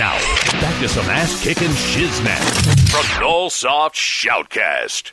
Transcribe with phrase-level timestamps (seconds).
[0.00, 0.16] Now,
[0.64, 2.40] back to some ass kicking shiznat
[2.88, 5.12] from Nullsoft Shoutcast.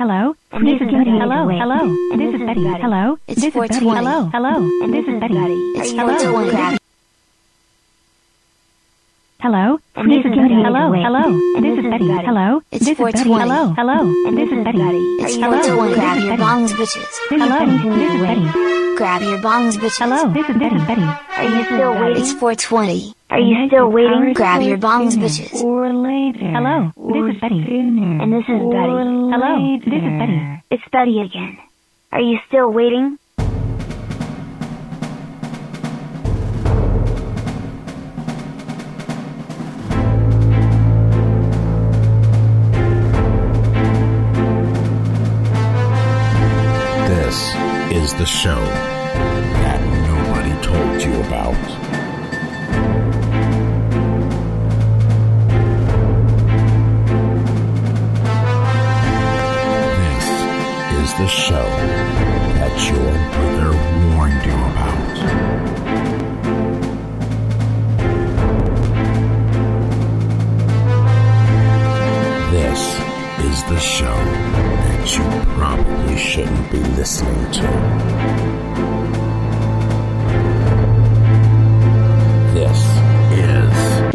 [0.00, 1.12] Hello, this is Betty.
[1.20, 1.80] Hello, hello,
[2.16, 2.64] this is Betty.
[2.80, 3.84] Hello, this is Betty.
[3.92, 4.54] Hello, hello,
[4.88, 5.36] this is Betty.
[5.76, 6.80] It's Hello, this is-
[9.44, 9.66] Hello,
[10.08, 10.58] this is Betty.
[10.64, 11.24] Hello, hello,
[11.60, 12.08] this is Betty.
[12.24, 13.28] Hello, this is Betty.
[13.36, 13.98] Hello, hello,
[14.32, 14.80] this is Betty.
[15.20, 16.24] It's Hello, this is Betty.
[17.36, 17.66] Hello,
[18.00, 18.77] this is Betty.
[18.98, 19.98] Grab your bongs, bitches.
[20.00, 20.76] Hello, this is Betty.
[20.84, 21.02] Betty.
[21.02, 22.20] Are you still waiting?
[22.20, 23.14] It's 420.
[23.30, 24.32] Are you still waiting?
[24.34, 25.62] Grab your bongs, bitches.
[25.62, 26.42] Or later.
[26.42, 27.62] Hello, this is Betty.
[27.78, 28.98] And this is Betty.
[29.30, 30.18] Hello, this is.
[30.18, 30.62] Betty.
[30.72, 31.58] It's Betty again.
[32.10, 33.20] Are you still waiting?
[48.42, 51.87] Show that nobody told you about.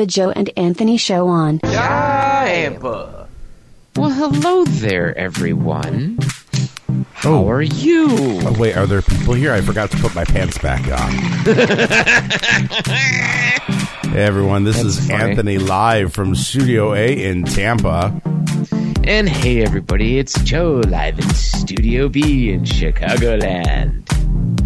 [0.03, 1.61] The Joe and Anthony Show on.
[1.63, 3.25] Well,
[3.95, 6.19] hello there, everyone.
[7.13, 7.49] How Oh.
[7.49, 8.07] are you?
[8.11, 9.53] Oh, wait, are there people here?
[9.53, 11.11] I forgot to put my pants back on.
[14.11, 15.23] hey, everyone, this That's is funny.
[15.31, 18.13] Anthony live from Studio A in Tampa.
[19.05, 24.03] And hey, everybody, it's Joe live in Studio B in Chicagoland.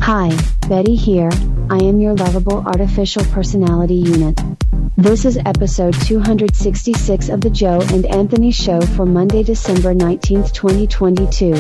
[0.02, 0.36] Hi,
[0.68, 1.30] Betty here.
[1.70, 4.40] I am your lovable artificial personality unit.
[5.00, 11.54] This is episode 266 of the Joe and Anthony Show for Monday, December 19th, 2022.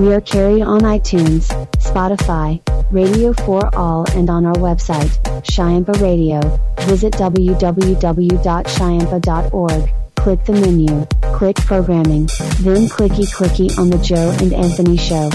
[0.00, 5.10] We are carried on iTunes, Spotify, Radio for All, and on our website,
[5.42, 6.40] Shyampa Radio.
[6.86, 9.90] Visit www.shyampa.org.
[10.16, 12.24] Click the menu, click programming,
[12.60, 15.28] then clicky clicky on the Joe and Anthony Show.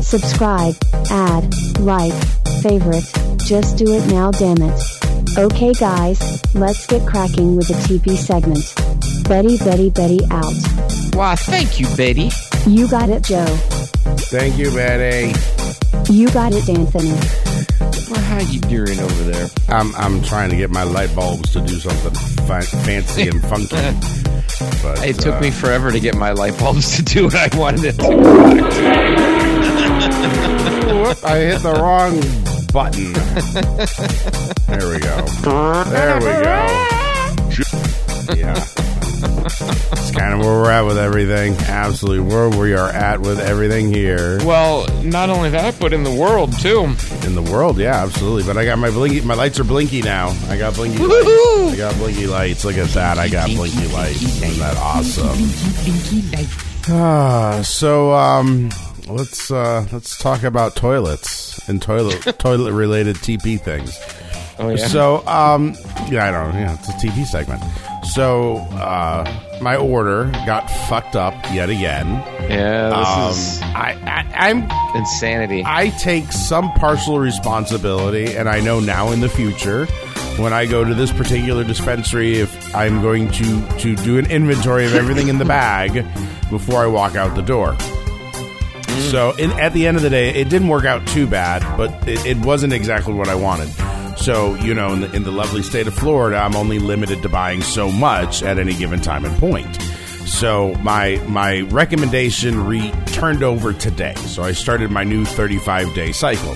[0.00, 0.76] Subscribe,
[1.10, 2.14] add, like,
[2.62, 3.04] favorite,
[3.36, 5.09] just do it now damn it.
[5.38, 8.74] Okay guys, let's get cracking with the TP segment.
[9.28, 10.52] Betty Betty Betty out.
[11.14, 12.30] Why, thank you, Betty.
[12.66, 13.46] You got it Joe.
[14.28, 15.32] Thank you, Betty.
[16.12, 17.14] You got it Anthony.
[18.10, 19.48] Well, how are you doing over there?
[19.68, 22.14] I'm, I'm trying to get my light bulbs to do something
[22.46, 23.76] fa- fancy and funky.
[24.82, 27.48] But, It took uh, me forever to get my light bulbs to do what I
[27.56, 28.08] wanted it to.
[31.02, 32.20] Whoop, I hit the wrong
[32.72, 33.14] button.
[34.70, 35.26] There we go.
[35.84, 36.86] There we go.
[38.36, 38.54] Yeah.
[38.54, 41.54] It's kind of where we're at with everything.
[41.54, 46.12] Absolutely where we are at with everything here Well, not only that, but in the
[46.14, 46.84] world, too.
[47.26, 47.78] in the world.
[47.78, 48.44] Yeah, absolutely.
[48.44, 49.20] But I got my blinky.
[49.22, 50.28] My lights are blinky now.
[50.48, 51.26] I got blinky lights.
[51.72, 52.64] I got blinky lights.
[52.64, 53.18] Look at that.
[53.18, 54.22] I got blinky lights.
[54.22, 55.50] Isn't that awesome?
[56.88, 58.70] Ah, so um,
[59.08, 63.98] let's uh, let's talk about toilets and toilet toilet related TP things.
[64.62, 64.86] Oh, yeah.
[64.88, 65.74] So, um,
[66.08, 66.60] yeah, I don't know.
[66.60, 67.62] Yeah, it's a TV segment.
[68.04, 69.24] So, uh,
[69.62, 72.06] my order got fucked up yet again.
[72.48, 75.62] yeah, this Um, is I, I, I'm, insanity.
[75.64, 79.86] I take some partial responsibility, and I know now in the future
[80.36, 84.84] when I go to this particular dispensary, if I'm going to to do an inventory
[84.86, 86.04] of everything in the bag
[86.50, 87.76] before I walk out the door.
[89.10, 91.90] So, in, at the end of the day, it didn't work out too bad, but
[92.08, 93.68] it, it wasn't exactly what I wanted.
[94.20, 97.30] So, you know, in the, in the lovely state of Florida, I'm only limited to
[97.30, 99.80] buying so much at any given time and point.
[100.26, 104.14] So, my my recommendation returned over today.
[104.16, 106.54] So, I started my new 35 day cycle.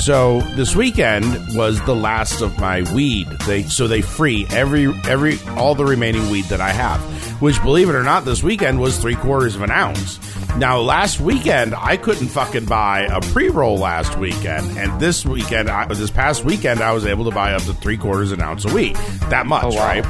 [0.00, 1.24] So this weekend
[1.56, 3.28] was the last of my weed.
[3.46, 7.00] They so they free every every all the remaining weed that I have,
[7.42, 10.18] which believe it or not, this weekend was three quarters of an ounce.
[10.56, 15.68] Now last weekend I couldn't fucking buy a pre roll last weekend, and this weekend,
[15.68, 18.44] I, this past weekend, I was able to buy up to three quarters of an
[18.44, 18.94] ounce a week.
[19.28, 19.86] That much, Oh, wow.
[19.86, 20.04] right?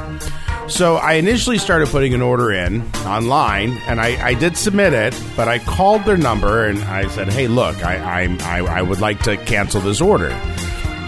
[0.70, 5.20] So I initially started putting an order in online, and I, I did submit it,
[5.36, 9.00] but I called their number and I said, "Hey, look, I, I'm I, I would
[9.00, 10.30] like to cancel this order."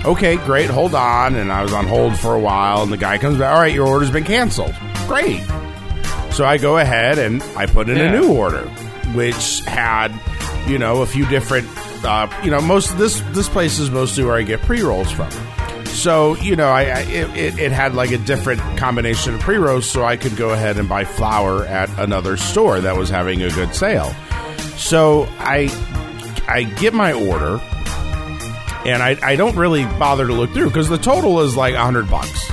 [0.05, 0.69] Okay, great.
[0.69, 3.55] Hold on, and I was on hold for a while, and the guy comes back.
[3.55, 4.75] All right, your order's been canceled.
[5.06, 5.41] Great.
[6.32, 8.12] So I go ahead and I put in Yeah.
[8.12, 8.62] a new order,
[9.14, 10.12] which had,
[10.67, 11.69] you know, a few different,
[12.05, 15.31] uh, you know, most this this place is mostly where I get pre rolls from.
[15.92, 19.88] So you know, I, I it, it, had like a different combination of pre rolls,
[19.88, 23.50] so I could go ahead and buy flour at another store that was having a
[23.50, 24.12] good sale.
[24.76, 25.68] So I
[26.48, 27.60] I get my order,
[28.84, 32.10] and I, I don't really bother to look through because the total is like hundred
[32.10, 32.50] bucks,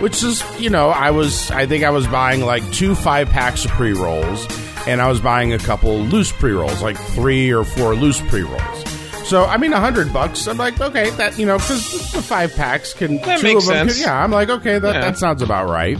[0.00, 3.64] which is you know I was I think I was buying like two five packs
[3.64, 4.46] of pre rolls,
[4.86, 8.42] and I was buying a couple loose pre rolls, like three or four loose pre
[8.42, 8.93] rolls.
[9.24, 10.46] So I mean, a hundred bucks.
[10.46, 13.68] I'm like, okay, that you know, because the five packs can That two makes of
[13.74, 14.00] them sense.
[14.00, 15.00] Can, yeah, I'm like, okay, that, Yeah.
[15.00, 15.98] that sounds about right.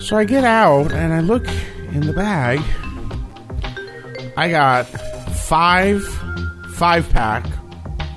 [0.00, 1.46] So I get out and I look
[1.92, 2.60] in the bag.
[4.36, 6.02] I got five
[6.74, 7.46] five pack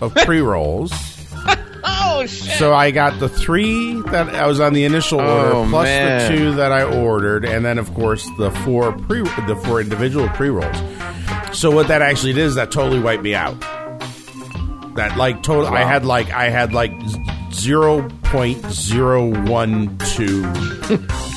[0.01, 0.91] of pre rolls.
[1.89, 2.57] Oh shit!
[2.57, 5.85] So I got the three that I was on the initial oh, order, Oh, plus
[5.85, 6.31] man.
[6.31, 10.27] the two that I ordered, and then of course the four pre the four individual
[10.29, 10.75] pre rolls.
[11.53, 13.55] So what that actually did is that totally wiped me out.
[14.97, 16.91] That like total, I had like I had like
[17.53, 20.41] zero point zero one two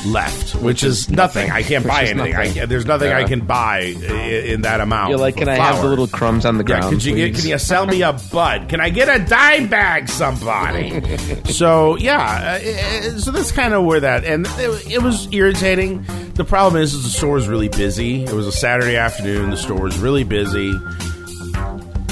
[0.07, 1.51] left, which is nothing.
[1.51, 2.33] I can't buy anything.
[2.33, 2.53] Nothing.
[2.55, 5.11] can't, there's nothing I can buy in, in that amount.
[5.11, 6.95] You're like, can I have the little crumbs on the Yeah, ground?
[6.95, 8.69] could you get, can you sell me a bud?
[8.69, 11.01] Can I get a dime bag, somebody?
[11.45, 16.03] so yeah, uh, uh, so that's kind of where that and it, it was irritating.
[16.35, 18.25] The problem is, is the store was really busy.
[18.25, 19.51] It was a Saturday afternoon.
[19.51, 20.73] The store was really busy.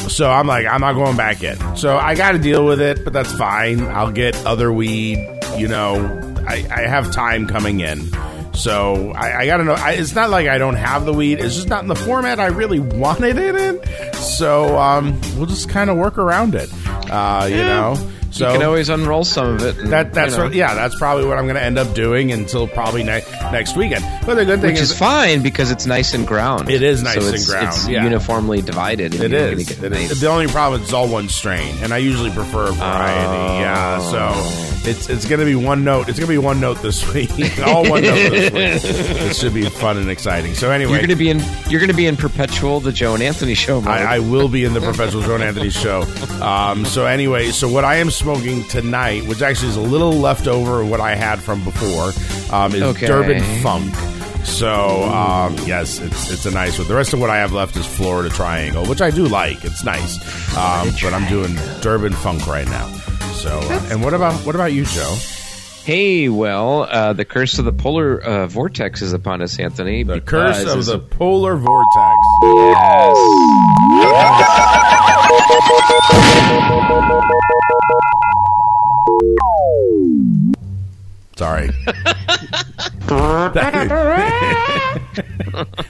[0.08, 1.58] So I'm like, I'm not going back in.
[1.76, 3.80] So I got to deal with it, but that's fine.
[3.82, 5.18] I'll get other weed.
[5.56, 5.96] You know,
[6.46, 8.10] I, I have time coming in.
[8.54, 9.74] So I, I got to know.
[9.74, 11.38] I, it's not like I don't have the weed.
[11.40, 14.14] It's just not in the format I really wanted it in.
[14.14, 16.70] So um, we'll just kind of work around it.
[17.10, 17.96] Uh, you know.
[18.38, 19.78] So you can always unroll some of it.
[19.78, 20.74] and, that that's you know, what, yeah.
[20.74, 24.04] That's probably what I'm going to end up doing until probably ne- next weekend.
[24.26, 26.70] But the good thing which is fine because it's nice and ground.
[26.70, 28.04] It is nice so and it's, ground, It's yeah.
[28.04, 29.14] uniformly divided.
[29.14, 29.70] It is.
[29.82, 30.20] It nice- is.
[30.20, 33.60] The only problem is it's all one strain, and I usually prefer a variety.
[33.60, 34.77] yeah, so oh.
[34.86, 36.08] It's it's going to be one note.
[36.08, 37.30] It's going to be one note this week.
[37.66, 38.52] all one note this
[38.84, 39.18] week.
[39.28, 40.54] It should be fun and exciting.
[40.54, 41.42] So anyway, You're gonna be in.
[41.68, 43.80] You're gonna be in perpetual the Joe and Anthony show.
[43.82, 46.02] I, I will be in the professional Joan Anthony show.
[46.42, 50.46] Um, so anyway, so what I am smoking tonight, which actually is a little left
[50.46, 52.12] over of what I had from before,
[52.54, 53.06] um, is Okay.
[53.06, 53.94] Durban Funk.
[54.44, 56.88] So um, yes, it's it's a nice one.
[56.88, 59.64] The rest of what I have left is Florida Triangle, which I do like.
[59.64, 60.16] It's nice,
[60.56, 62.86] um, but I'm doing Durban Funk right now.
[63.38, 63.60] So
[63.92, 65.14] and what about what about you, Joe?
[65.84, 70.02] Hey, well, uh, the curse of the polar uh, vortex is upon us, Anthony.
[70.02, 72.16] The curse of the polar vortex.
[72.42, 73.16] Yes.
[81.36, 81.70] Sorry.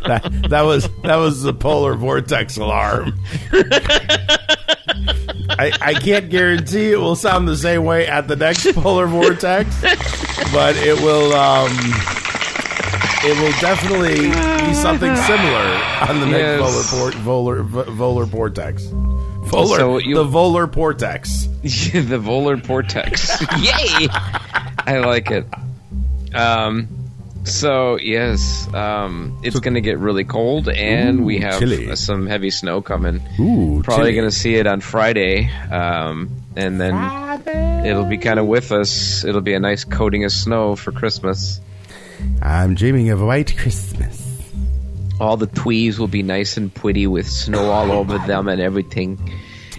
[0.07, 3.19] that, that was that was the polar vortex alarm.
[5.51, 9.81] I, I can't guarantee it will sound the same way at the next polar vortex,
[10.53, 11.71] but it will um,
[13.25, 14.29] it will definitely
[14.67, 15.67] be something similar
[16.09, 16.91] on the next Yes.
[16.91, 18.85] polar por- volar, v- volar vortex.
[18.87, 21.45] Volar, So you- the volar vortex.
[21.63, 23.41] the volar vortex.
[23.59, 24.09] Yay!
[24.87, 25.47] I like it.
[26.35, 26.89] Um,
[27.51, 31.91] so yes, um, it's going to get really cold, and we have chilly.
[31.91, 33.21] uh, some heavy snow coming.
[33.41, 36.95] Ooh, Probably going to see it on Friday, um, and then
[37.87, 39.25] it'll be kind of with us.
[39.25, 41.61] It'll be a nice coating of snow for Christmas.
[42.43, 44.25] I'm dreaming of a white Christmas.
[45.21, 49.19] All the tweeds will be nice and pretty with snow all over them and everything.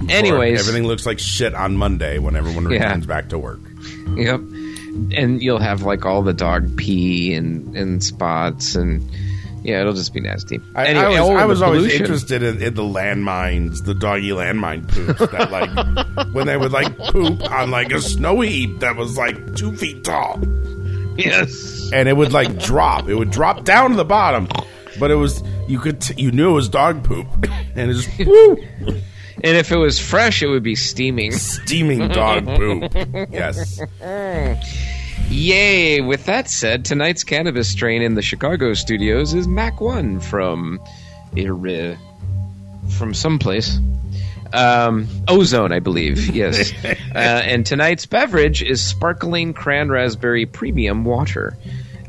[0.09, 2.83] Anyways, everything looks like shit on Monday when everyone Yeah.
[2.83, 3.59] returns back to work.
[4.15, 4.41] Yep.
[5.15, 9.03] And you'll have like all the dog pee and, and spots and
[9.63, 10.59] yeah, it'll just be nasty.
[10.73, 12.01] I, Anyway, I was, oh, I was always pollution.
[12.01, 15.69] interested in, in the landmines, the doggy landmine poops that like
[16.33, 20.03] when they would like poop on like a snow heap that was like two feet
[20.05, 20.39] tall,
[21.17, 21.89] Yes.
[21.93, 23.09] and it would like drop.
[23.09, 24.47] It would drop down to the bottom,
[24.99, 27.27] but it was you could t- you knew it was dog poop,
[27.75, 28.57] and it just woo,
[29.43, 31.31] And if it was fresh, it would be steaming.
[31.31, 32.93] steaming dog poop.
[33.31, 33.79] Yes,
[35.29, 36.01] Yay!
[36.01, 40.79] With that said, tonight's cannabis strain in the Chicago studios is Mac One from
[42.89, 43.79] from someplace.
[44.53, 46.35] Um, Ozone, I believe.
[46.35, 46.73] Yes.
[46.83, 51.57] uh, and tonight's beverage is sparkling cran raspberry premium water.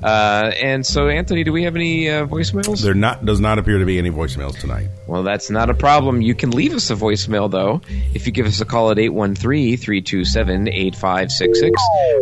[0.02, 2.82] Uh, and so, Anthony, do we have any uh, voicemails?
[2.82, 4.88] There not does not appear to be any voicemails tonight.
[5.06, 6.22] Well, that's not a problem.
[6.22, 7.80] You can leave us a voicemail, though,
[8.14, 11.72] if you give us a call at 813-327-8566.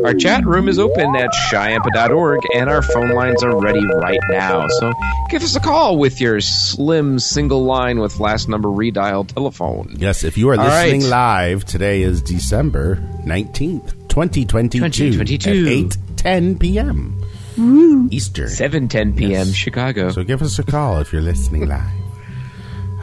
[0.04, 4.66] Our chat room is open at shyampa.org, and our phone lines are ready right now.
[4.80, 4.92] So
[5.30, 9.94] give us a call with your slim single line with last number redial telephone.
[9.98, 11.10] Yes, if you are All listening right.
[11.10, 15.50] live, today is December 19th, 2022, 2022.
[15.50, 17.14] at 8:10 p.m.
[17.58, 18.46] Eastern.
[18.48, 19.30] 7.10 p.m.
[19.30, 19.52] Yes.
[19.54, 20.10] Chicago.
[20.10, 21.90] So give us a call if you're listening live.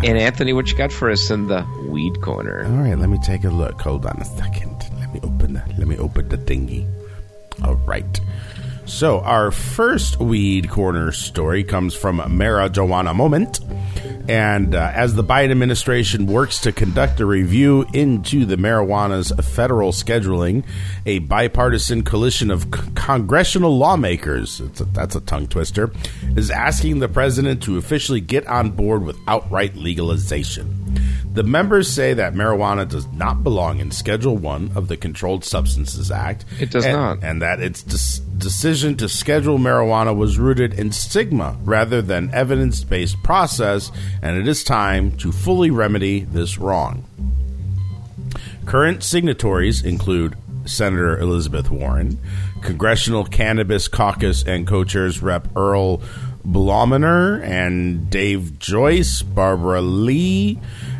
[0.03, 2.65] and Anthony, what you got for us in the weed corner?
[2.65, 3.81] All right, let me take a look.
[3.81, 4.75] Hold on a second.
[4.99, 6.87] Let me open the let me open the thingy.
[7.63, 8.19] All right.
[8.85, 13.59] So our first weed corner story comes from Marijuana Moment,
[14.29, 19.91] and uh, as the Biden administration works to conduct a review into the marijuana's federal
[19.91, 20.63] scheduling,
[21.05, 25.91] a bipartisan coalition of c- congressional lawmakers, a, that's a tongue twister,
[26.35, 30.84] is asking the president to officially get on board with outright legalization.
[31.35, 36.09] The members say that marijuana does not belong in Schedule 1 of the Controlled Substances
[36.09, 36.45] Act.
[36.61, 37.17] It does and- not.
[37.21, 43.21] And that its decision to schedule marijuana was rooted in stigma rather than evidence based
[43.21, 47.03] process, and it is time to fully remedy this wrong.
[48.65, 52.17] Current signatories include Senator Elizabeth Warren,
[52.61, 55.49] Congressional Cannabis Caucus and co-chairs Rep.
[55.55, 56.01] Earl
[56.47, 60.59] Blumenauer and Dave Joyce, Barbara Lee,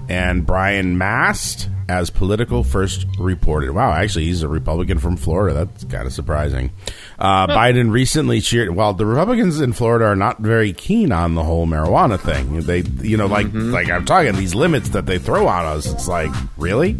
[0.10, 3.72] and Brian Mast as Politico first reported.
[3.72, 5.65] Wow, actually, he's a Republican from Florida.
[5.65, 6.72] That's kind of surprising.
[7.20, 8.72] Uh, Biden recently cheered.
[8.72, 12.82] While the Republicans in Florida are not very keen on the whole marijuana thing, they,
[13.01, 15.86] you know, like like I'm talking these limits that they throw on us.
[15.86, 16.98] It's like really.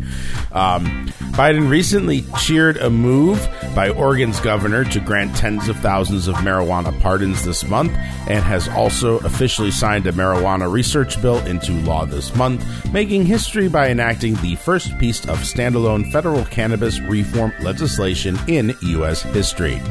[0.52, 6.36] Um, Biden recently cheered a move by Oregon's governor to grant tens of thousands of
[6.36, 7.92] marijuana pardons this month,
[8.28, 12.64] and has also officially signed a marijuana research bill into law this month,
[12.94, 19.22] making history by enacting the first piece of standalone federal cannabis reform legislation in U.S.
[19.22, 19.82] history.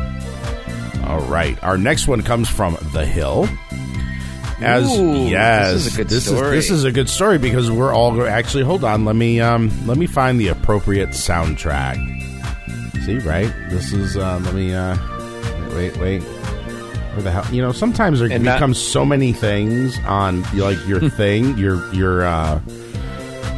[1.06, 3.48] All right, our next one comes from The Hill.
[4.60, 6.58] As Ooh, yes, this is a good this story.
[6.58, 8.62] Is, this is a good story because we're all actually.
[8.64, 11.96] Hold on, let me um let me find the appropriate soundtrack.
[13.04, 13.52] See, right?
[13.70, 14.96] This is uh let me uh
[15.74, 16.22] wait wait.
[16.22, 17.46] Where the hell?
[17.54, 22.24] You know, sometimes there And becomes so many things on like your thing, your your
[22.24, 22.60] uh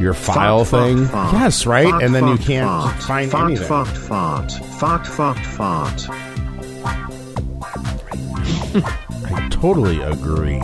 [0.00, 1.06] your file Fart, thing.
[1.06, 1.32] fart, fart.
[1.42, 3.02] yes, right, Fart, and then you can't fart.
[3.02, 3.66] find fart, anything.
[3.68, 6.06] Fart, fart, fart, fart, fart.
[9.32, 10.60] I totally agree.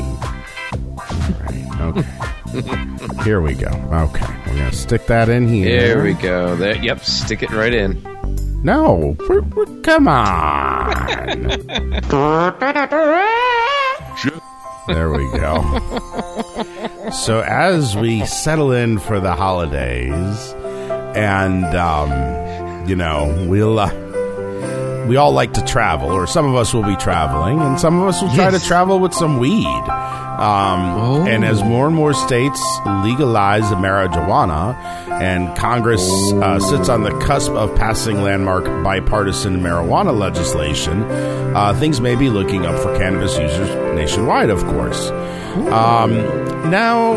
[1.41, 2.07] Right, okay.
[3.25, 3.69] here we go.
[3.69, 5.95] Okay, we're gonna stick that in here.
[5.95, 6.55] There we go.
[6.57, 8.03] There, yep, stick it right in.
[8.63, 10.93] No, we're, we're- come on.
[14.87, 15.63] there we go.
[17.13, 20.55] So as we settle in for the holidays,
[21.15, 23.79] and um, you know, we'll.
[23.79, 23.93] Uh,
[25.09, 28.07] we all like to travel, or some of us will be traveling, and some of
[28.07, 29.67] us will try to travel with some weed.
[30.39, 32.61] Um, And as more and more states
[33.05, 34.75] legalize marijuana,
[35.21, 41.03] and Congress uh, sits on the cusp of passing landmark bipartisan marijuana legislation,
[41.55, 45.11] uh, things may be looking up for cannabis users nationwide, of course.
[45.71, 46.15] Um,
[46.71, 47.15] now,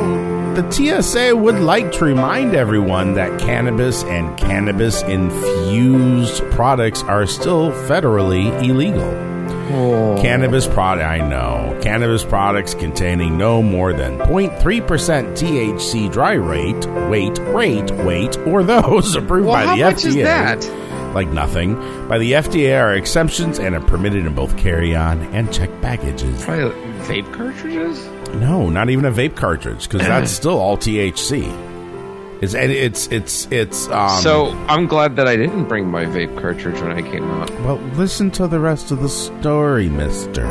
[0.55, 7.71] the TSA would like to remind everyone that cannabis and cannabis infused products are still
[7.71, 9.34] federally illegal.
[9.67, 10.17] Oh.
[10.21, 11.79] Cannabis product, I know.
[11.81, 14.51] Cannabis products containing no more than 0.3%
[15.37, 20.05] THC dry rate, weight, rate, weight, or those approved Well, by how the much FDA.
[20.07, 21.13] is that?
[21.15, 21.75] Like nothing.
[22.07, 26.43] By the FDA are exemptions and are permitted in both carry-on and checked baggages.
[26.43, 26.69] Probably
[27.05, 28.05] vape cartridges.
[28.35, 31.43] No, not even a vape cartridge because that's still all THC.
[32.45, 36.39] It's and it's it's it's um, so I'm glad that I didn't bring my vape
[36.39, 37.49] cartridge when I came out.
[37.61, 40.45] Well, listen to the rest of the story, mister.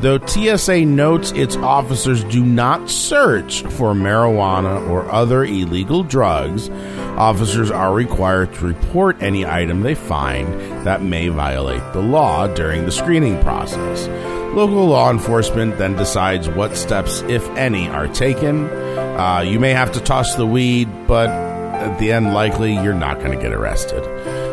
[0.00, 6.68] Though TSA notes its officers do not search for marijuana or other illegal drugs,
[7.16, 10.52] officers are required to report any item they find
[10.84, 14.08] that may violate the law during the screening process.
[14.54, 18.68] Local law enforcement then decides what steps, if any, are taken.
[19.16, 23.18] Uh, you may have to toss the weed, but at the end, likely you're not
[23.20, 24.02] going to get arrested.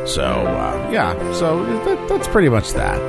[0.08, 3.00] So, uh, yeah, so that, that's pretty much that.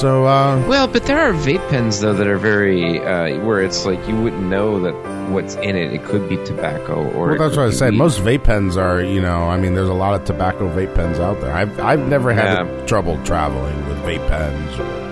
[0.00, 3.86] So, uh, Well, but there are vape pens though that are very uh, where it's
[3.86, 4.94] like you wouldn't know that
[5.30, 5.92] what's in it.
[5.92, 7.28] It could be tobacco or.
[7.28, 7.92] well, that's what I said.
[7.92, 7.98] weed.
[7.98, 11.18] Most vape pens are, you know, I mean, there's a lot of tobacco vape pens
[11.20, 11.52] out there.
[11.52, 12.86] I've, I've never had Yeah.
[12.86, 15.05] trouble traveling with vape pens.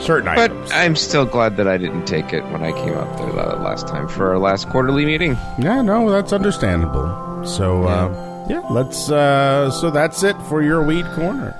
[0.00, 0.70] Certain But items.
[0.72, 3.86] I'm still glad that I didn't take it when I came up there la- last
[3.88, 5.36] time for our last quarterly meeting.
[5.58, 7.44] Yeah, no, that's understandable.
[7.44, 9.10] So, uh, yeah, let's.
[9.10, 11.54] Uh, so that's it for your weed corner.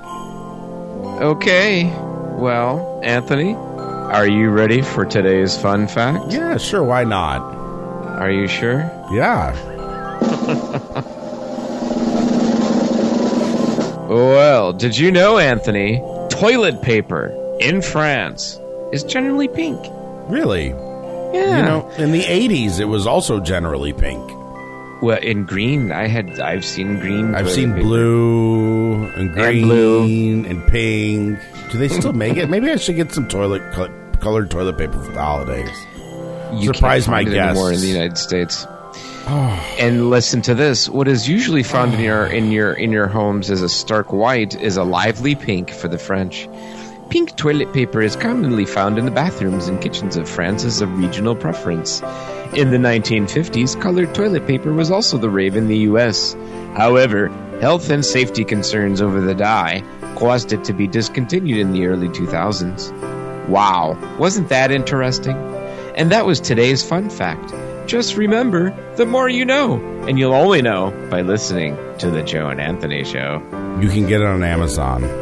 [1.22, 1.84] Okay.
[2.38, 6.32] Well, Anthony, are you ready for today's fun fact?
[6.32, 6.82] Yeah, sure.
[6.82, 7.40] Why not?
[8.20, 8.80] Are you sure?
[9.12, 9.56] Yeah.
[14.10, 15.98] Well, did you know, Anthony,
[16.30, 18.58] toilet paper in France
[18.92, 19.80] is generally pink?
[20.28, 20.68] Really?
[21.32, 21.58] Yeah.
[21.58, 24.26] You know, in the '80s, it was also generally pink.
[25.00, 27.34] well, in green, I had I've seen green.
[27.34, 30.44] I've seen blue and green blue.
[30.44, 31.38] and pink.
[31.70, 32.50] Do they still make it?
[32.50, 33.62] Maybe I should get some toilet
[34.20, 35.86] colored toilet paper for the holidays.
[36.52, 38.66] You Surprise my it anymore in the United States.
[39.26, 43.50] and listen to this: what is usually found in your in your in your homes
[43.50, 46.48] as a stark white is a lively pink for the French.
[47.10, 50.86] Pink toilet paper is commonly found in the bathrooms and kitchens of France as a
[50.86, 52.02] regional preference.
[52.54, 56.36] In the 1950s, colored toilet paper was also the rave in the U.S.
[56.76, 57.26] However,
[57.60, 59.82] health and safety concerns over the dye
[60.14, 63.48] caused it to be discontinued in the early 2000s.
[63.48, 65.36] Wow, wasn't that interesting?
[65.96, 67.52] And that was today's fun fact.
[67.88, 72.50] Just remember, the more you know, and you'll only know by listening to the Joe
[72.50, 73.42] and Anthony show.
[73.80, 75.19] You can get it on Amazon.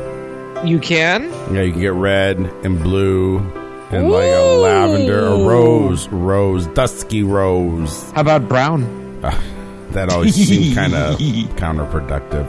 [0.64, 1.30] You can?
[1.54, 3.38] Yeah, you can get red and blue
[3.90, 8.10] and like a lavender, a rose, rose, dusky rose.
[8.12, 9.20] How about brown?
[9.92, 12.46] That always seemed kind of counterproductive.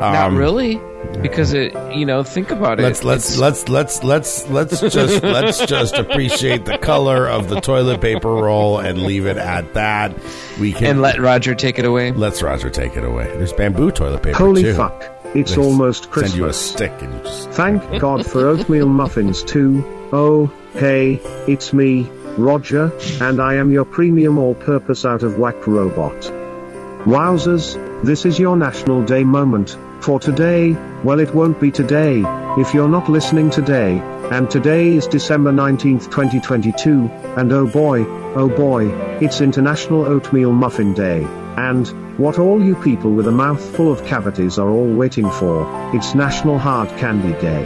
[0.00, 0.80] Not Um, really,
[1.20, 1.72] because it.
[1.94, 2.82] You know, think about it.
[2.82, 4.02] Let's let's It's- let's let's
[4.48, 9.26] let's let's just let's just appreciate the color of the toilet paper roll and leave
[9.26, 10.16] it at that.
[10.58, 12.10] We can and let Roger take it away.
[12.12, 13.26] let's Roger take it away.
[13.36, 14.44] There's bamboo toilet paper too.
[14.44, 14.74] Holy too.
[14.74, 15.04] fuck.
[15.34, 16.56] It's They almost Send you a Christmas.
[16.56, 19.82] stick and you just Thank God for oatmeal muffins too.
[20.12, 26.20] Oh, hey, it's me, Roger, and I am your premium all-purpose out-of-whack robot.
[27.04, 29.76] Wowzers, this is your National Day moment.
[30.02, 30.72] For today,
[31.04, 32.24] well it won't be today,
[32.58, 34.00] if you're not listening today,
[34.32, 38.04] and today is December 19th 2022, and oh boy,
[38.34, 38.90] oh boy,
[39.20, 41.22] it's International Oatmeal Muffin Day,
[41.56, 41.86] and,
[42.18, 46.16] what all you people with a mouth full of cavities are all waiting for, it's
[46.16, 47.64] National Hard Candy Day.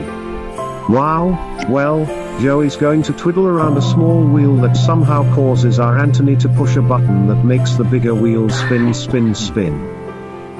[0.90, 2.04] Wow, well,
[2.38, 6.76] Joey's going to twiddle around a small wheel that somehow causes our Anthony to push
[6.76, 9.94] a button that makes the bigger wheel spin, spin, spin.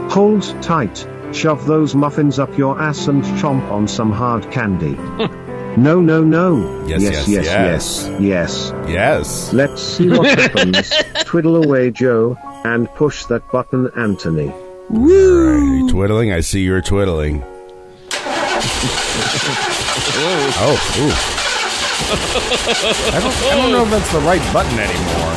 [0.09, 4.95] Hold tight, shove those muffins up your ass and chomp on some hard candy.
[5.77, 6.87] no, no, no.
[6.87, 8.89] Yes, yes, yes, yes, yes, yes.
[8.89, 9.53] yes.
[9.53, 10.91] Let's see what happens.
[11.25, 14.49] Twiddle away, Joe, and push that button, Anthony.
[14.49, 16.33] Are you twiddling?
[16.33, 17.43] I see you're twiddling.
[20.59, 21.13] oh, ooh.
[23.13, 25.35] I don't, I don't know if that's the right button anymore.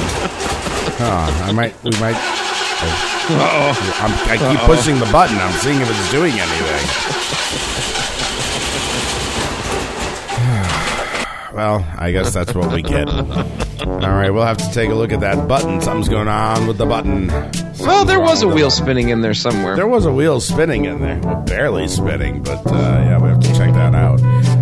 [0.97, 2.15] Huh, I might, we might.
[2.15, 5.37] I'm, I keep pushing the button.
[5.37, 6.85] I'm seeing if it's doing anything.
[11.55, 13.07] well, I guess that's what we get.
[13.09, 15.81] All right, we'll have to take a look at that button.
[15.81, 17.27] Something's going on with the button.
[17.79, 19.75] Well, there was a wrong with the wheel spinning in there somewhere.
[19.75, 21.19] there was a wheel spinning in there.
[21.19, 24.19] Well, barely spinning, but uh, yeah, we have to check that out.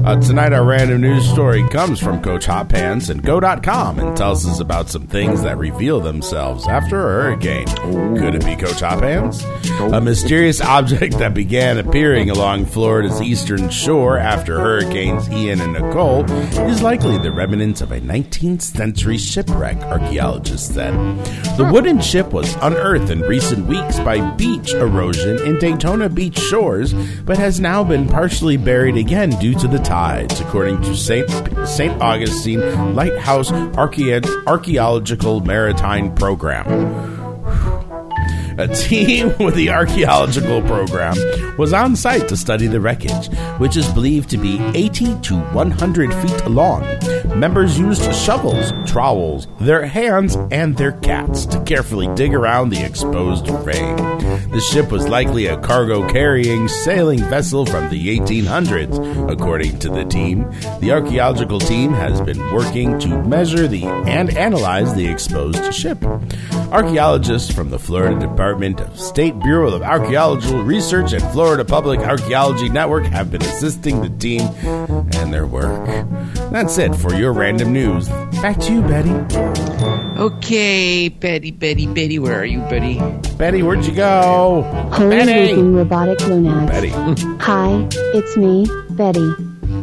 [0.08, 4.48] Uh, tonight, our random news story comes from Coach Hot Pants and Go.com and tells
[4.48, 7.68] us about some things that reveal themselves after a hurricane.
[8.16, 9.44] Could it be Coach Hot Pants?
[9.92, 16.24] A mysterious object that began appearing along Florida's eastern shore after hurricanes Ian and Nicole
[16.70, 20.94] is likely the remnants of a 19th century shipwreck, archaeologists said.
[21.58, 26.94] The wooden ship was unearthed in recent weeks by beach erosion in Daytona Beach shores,
[27.26, 31.28] but has now been partially buried again due to the tides, according to St.
[31.68, 32.00] St.
[32.00, 36.68] Augustine Lighthouse Archaeological Maritime Program.
[38.60, 41.16] A team with the archaeological program
[41.58, 46.14] was on site to study the wreckage, which is believed to be 80 to 100
[46.14, 46.84] feet long.
[47.38, 53.46] Members used shovels, trowels, their hands, and their cats to carefully dig around the exposed
[53.64, 53.96] frame.
[54.50, 60.04] The ship was likely a cargo carrying sailing vessel from the 1800s, according to the
[60.06, 60.50] team.
[60.80, 66.04] The archaeological team has been working to measure the and analyze the exposed ship.
[66.72, 72.68] Archaeologists from the Florida Department of State Bureau of Archaeological Research and Florida Public Archaeology
[72.68, 74.42] Network have been assisting the team
[75.14, 75.86] and their work.
[76.52, 78.10] That's it for your random news.
[78.42, 79.12] Back to you, Betty.
[80.20, 83.00] Okay, Betty, Betty, Betty, where are you, Betty?
[83.38, 84.64] Betty, where'd you go?
[84.92, 85.54] Holy Betty!
[85.62, 86.68] robotic lunads.
[86.68, 86.90] Betty.
[87.40, 89.32] Hi, it's me, Betty.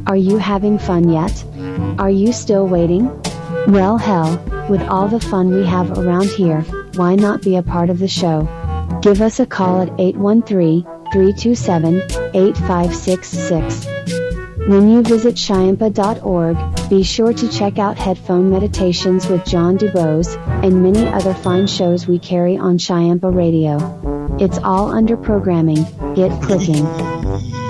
[0.07, 1.45] Are you having fun yet?
[1.99, 3.07] Are you still waiting?
[3.69, 6.63] Well, hell, with all the fun we have around here,
[6.97, 8.49] why not be a part of the show?
[9.03, 12.03] Give us a call at 813 327
[12.35, 13.87] 8566.
[14.67, 20.83] When you visit Shyampa.org, be sure to check out Headphone Meditations with John Dubose, and
[20.83, 23.79] many other fine shows we carry on Shyampa Radio.
[24.39, 26.87] It's all under programming, get clicking.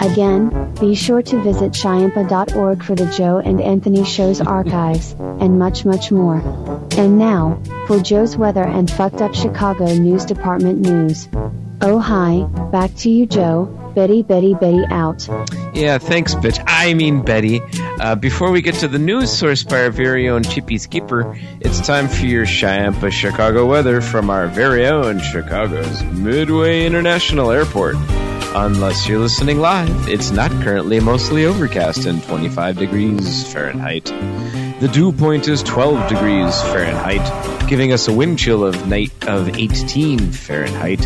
[0.01, 5.85] Again, be sure to visit Shyampa.org for the Joe and Anthony Show's archives, and much,
[5.85, 6.39] much more.
[6.97, 11.29] And now, for Joe's weather and fucked up Chicago News Department news.
[11.81, 15.29] Oh hi, back to you Joe, Betty Betty Betty out.
[15.75, 16.63] Yeah, thanks, bitch.
[16.67, 17.61] I mean, Betty.
[18.01, 21.87] Uh, before we get to the news source by our very own Chippy Skipper, it's
[21.87, 27.95] time for your Chiampa Chicago weather from our very own Chicago's Midway International Airport.
[28.57, 34.05] Unless you're listening live, it's not currently mostly overcast and 25 degrees Fahrenheit.
[34.81, 39.57] The dew point is 12 degrees Fahrenheit, giving us a wind chill of night of
[39.59, 41.01] 18 Fahrenheit.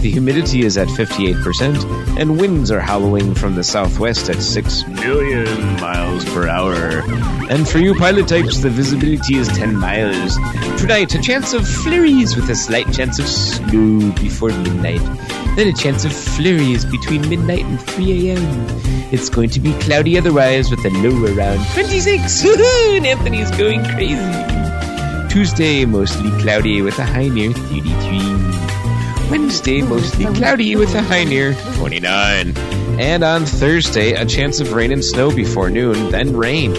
[0.00, 5.80] The humidity is at 58%, and winds are howling from the southwest at 6 million
[5.82, 7.02] miles per hour.
[7.50, 10.36] And for you pilot types, the visibility is 10 miles.
[10.80, 15.43] Tonight, a chance of flurries with a slight chance of snow before midnight.
[15.56, 18.66] Then a chance of flurries between midnight and 3 a.m.
[19.12, 22.42] It's going to be cloudy otherwise with a low around 26.
[22.44, 22.96] Woohoo!
[22.96, 25.28] And Anthony's going crazy.
[25.32, 29.30] Tuesday, mostly cloudy with a high near 33.
[29.30, 32.56] Wednesday, mostly cloudy with a high near 29.
[33.00, 36.74] And on Thursday, a chance of rain and snow before noon, then rain.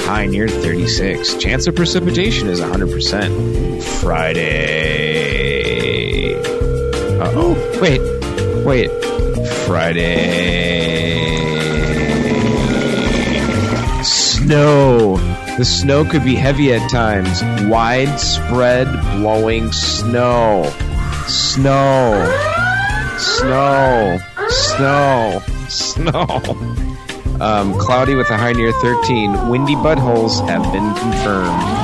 [0.00, 1.34] High near 36.
[1.34, 3.82] Chance of precipitation is 100%.
[4.00, 5.20] Friday.
[7.20, 7.80] Uh oh.
[7.80, 8.00] Wait.
[8.70, 8.88] Wait.
[9.66, 10.04] Friday.
[14.04, 15.16] Snow.
[15.58, 17.42] The snow could be heavy at times.
[17.68, 20.72] Widespread blowing snow.
[21.26, 22.14] Snow.
[23.18, 24.20] Snow.
[24.48, 25.42] Snow.
[25.68, 26.26] Snow.
[27.40, 29.48] Um, cloudy with a high near 13.
[29.48, 31.79] Windy buttholes have been confirmed.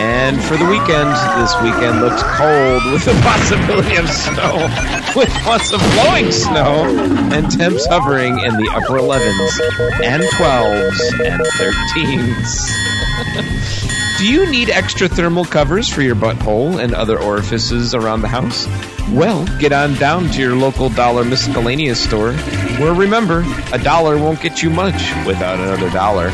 [0.00, 4.66] And for the weekend, this weekend looks cold with the possibility of snow,
[5.14, 6.86] with lots of blowing snow,
[7.34, 9.60] and temps hovering in the upper 11s,
[10.02, 12.80] and 12s, and 13s.
[14.18, 18.66] Do you need extra thermal covers for your butthole and other orifices around the house?
[19.10, 22.32] Well, get on down to your local dollar miscellaneous store,
[22.78, 26.30] where remember, a dollar won't get you much without another dollar.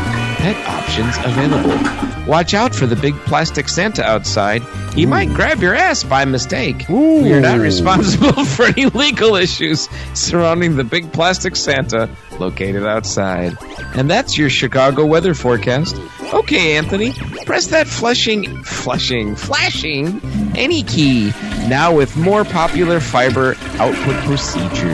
[0.86, 2.26] Options available.
[2.26, 4.62] Watch out for the big plastic Santa outside.
[4.94, 6.88] He might grab your ass by mistake.
[6.88, 13.58] We are not responsible for any legal issues surrounding the big plastic Santa located outside.
[13.96, 16.00] And that's your Chicago weather forecast.
[16.32, 17.12] Okay, Anthony,
[17.44, 20.20] press that flashing, flashing, flashing
[20.56, 21.32] any key
[21.68, 24.92] now with more popular fiber output procedure.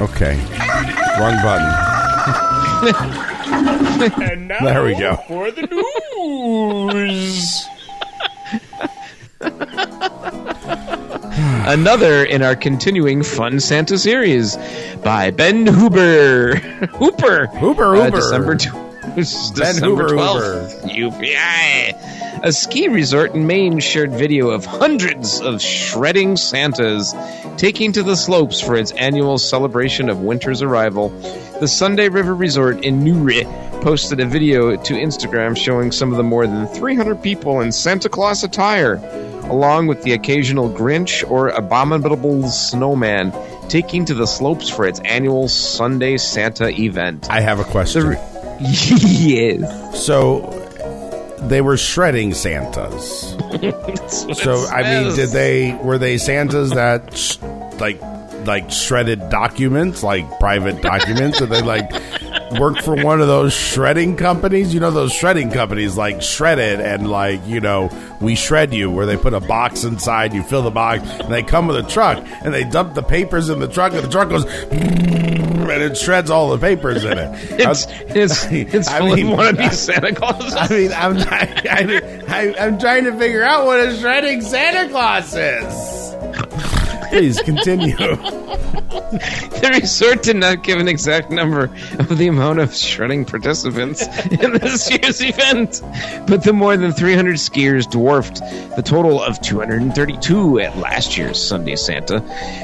[0.00, 0.36] Okay.
[1.18, 3.36] Wrong button.
[3.50, 5.16] there we go.
[5.28, 5.66] For the
[6.92, 7.64] news.
[11.66, 14.56] Another in our continuing Fun Santa series
[15.02, 16.56] by Ben Huber.
[16.56, 17.46] Hooper.
[17.46, 18.16] Hooper, Uh, Hooper.
[18.16, 18.72] December, tw-
[19.16, 20.94] December Hoover, 12th.
[20.94, 22.40] UPI.
[22.42, 27.14] A ski resort in Maine shared video of hundreds of shredding Santas
[27.58, 31.10] taking to the slopes for its annual celebration of winter's arrival.
[31.60, 33.44] The Sunday River Resort in Newry
[33.82, 38.08] posted a video to Instagram showing some of the more than 300 people in Santa
[38.08, 38.94] Claus attire,
[39.44, 43.30] along with the occasional Grinch or abominable snowman
[43.68, 47.30] taking to the slopes for its annual Sunday Santa event.
[47.30, 48.12] I have a question.
[48.60, 50.02] yes.
[50.06, 50.40] So
[51.42, 53.36] they were shredding Santas.
[54.34, 57.38] So I mean, did they were they Santas that sh-
[57.78, 58.00] like
[58.46, 61.38] like shredded documents, like private documents?
[61.38, 61.90] Did they like
[62.58, 64.74] work for one of those shredding companies?
[64.74, 69.06] You know those shredding companies like shredded and like you know we shred you, where
[69.06, 72.24] they put a box inside, you fill the box, and they come with a truck
[72.42, 74.44] and they dump the papers in the truck, and the truck goes
[75.70, 77.30] and it shreds all the papers in it.
[77.52, 80.54] It's it's it's I full mean, of wannabe Santa Claus.
[80.54, 85.34] I mean, I'm I, I, I'm trying to figure out what a shredding Santa Claus
[85.34, 85.99] is.
[87.10, 87.96] Please continue.
[87.96, 91.64] The resort did not give an exact number
[91.98, 95.82] of the amount of shredding participants in this year's event,
[96.26, 98.36] but the more than 300 skiers dwarfed
[98.76, 102.20] the total of 232 at last year's Sunday Santa.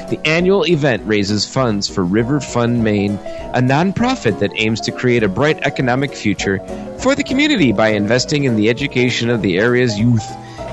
[0.09, 3.15] The annual event raises funds for River Fund Maine,
[3.53, 6.59] a nonprofit that aims to create a bright economic future
[6.99, 10.25] for the community by investing in the education of the area's youth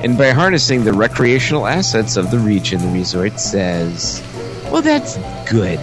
[0.04, 4.22] and by harnessing the recreational assets of the region, the resort says.
[4.70, 5.16] Well, that's
[5.50, 5.80] good.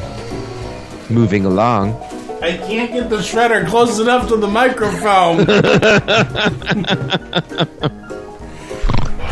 [1.09, 1.95] Moving along.
[2.41, 5.49] I can't get the shredder close enough to the microphone.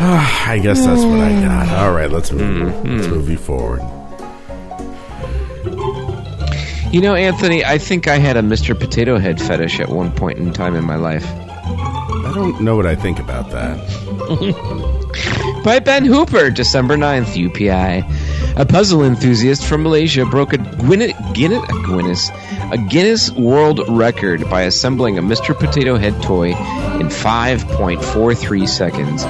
[0.00, 1.68] I guess that's what I got.
[1.84, 2.72] All right, let's move.
[2.72, 2.96] Mm-hmm.
[2.96, 3.80] Let's move you forward.
[6.92, 8.78] You know, Anthony, I think I had a Mr.
[8.78, 11.26] Potato Head fetish at one point in time in my life.
[11.26, 13.78] I don't know what I think about that.
[15.64, 18.56] By Ben Hooper, December 9th, UPI.
[18.56, 22.30] A puzzle enthusiast from Malaysia broke a Guinness, Guinness, a Guinness,
[22.72, 25.58] a Guinness World Record by assembling a Mr.
[25.58, 29.24] Potato Head toy in 5.43 seconds.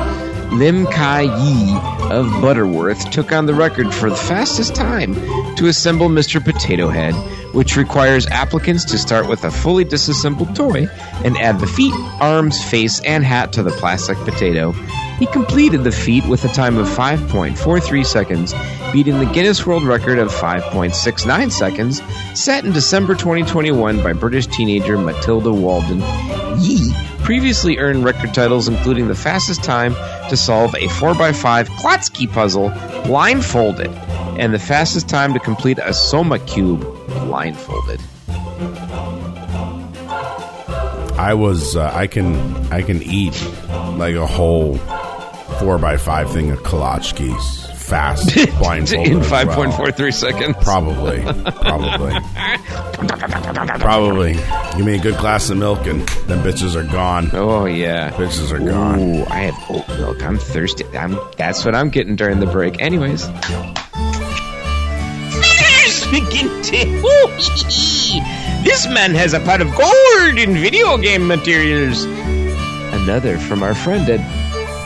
[0.52, 1.76] Lim Kai Yi
[2.10, 5.14] of Butterworth took on the record for the fastest time
[5.54, 6.44] to assemble Mr.
[6.44, 7.14] Potato Head,
[7.52, 10.86] which requires applicants to start with a fully disassembled toy
[11.24, 14.72] and add the feet, arms, face, and hat to the plastic potato.
[15.20, 18.54] He completed the feat with a time of 5.43 seconds,
[18.90, 22.00] beating the Guinness World Record of 5.69 seconds,
[22.34, 26.02] set in December 2021 by British teenager Matilda Walden.
[26.58, 29.94] Yi previously earned record titles including the fastest time
[30.30, 32.70] to solve a 4x5 Klotski puzzle
[33.04, 33.90] blindfolded,
[34.38, 38.00] and the fastest time to complete a Soma cube blindfolded.
[41.18, 42.34] I was uh, I can
[42.72, 43.40] I can eat
[43.96, 44.76] like a whole
[45.58, 49.46] four by five thing of kolachkis fast blindfolded in as well.
[49.46, 50.56] 5.43 seconds.
[50.62, 52.14] Probably, probably,
[53.80, 54.32] probably.
[54.76, 57.30] Give me a good glass of milk and them bitches are gone.
[57.32, 58.10] Oh yeah.
[58.12, 59.00] Bitches are gone.
[59.00, 60.22] Ooh, I have oat milk.
[60.22, 60.84] I'm thirsty.
[60.96, 62.80] I'm that's what I'm getting during the break.
[62.80, 63.28] Anyways.
[68.64, 72.04] This man has a pot of gold in video game materials.
[72.92, 74.20] Another from our friend at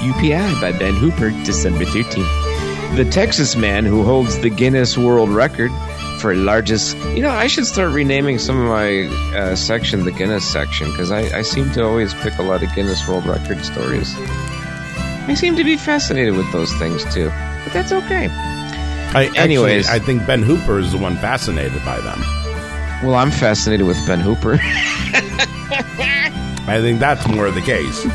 [0.03, 2.97] UPI by Ben Hooper, December 13th.
[2.97, 5.73] The Texas man who holds the Guinness World Record
[6.21, 6.97] for largest.
[7.17, 11.11] You know, I should start renaming some of my uh, section the Guinness section because
[11.11, 14.15] I, I seem to always pick a lot of Guinness World Record stories.
[15.27, 17.31] I seem to be fascinated with those things too,
[17.65, 18.29] but that's okay.
[19.15, 19.89] I, actually, Anyways.
[19.89, 22.21] I think Ben Hooper is the one fascinated by them.
[23.05, 24.59] Well, I'm fascinated with Ben Hooper.
[26.67, 28.07] I think that's more the case.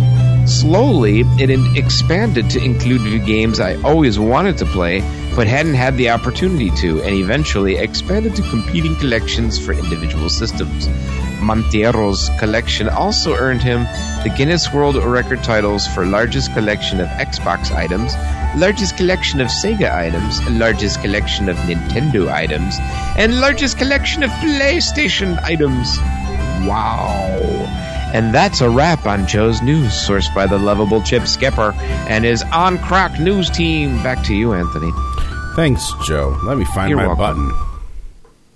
[0.46, 5.00] Slowly, it expanded to include the games I always wanted to play,
[5.38, 10.90] but hadn't had the opportunity to, and eventually expanded to competing collections for individual systems.
[11.42, 13.84] Montero's collection also earned him
[14.24, 18.14] the Guinness World Record titles for largest collection of Xbox items,
[18.56, 22.76] largest collection of Sega items, largest collection of Nintendo items,
[23.18, 25.98] and largest collection of PlayStation items.
[26.68, 27.40] Wow.
[28.14, 31.74] And that's a wrap on Joe's news, sourced by the lovable Chip Skipper
[32.08, 34.02] and his on crack news team.
[34.04, 34.92] Back to you, Anthony.
[35.56, 36.38] Thanks, Joe.
[36.44, 37.50] Let me find You're my welcome.
[37.50, 37.68] button.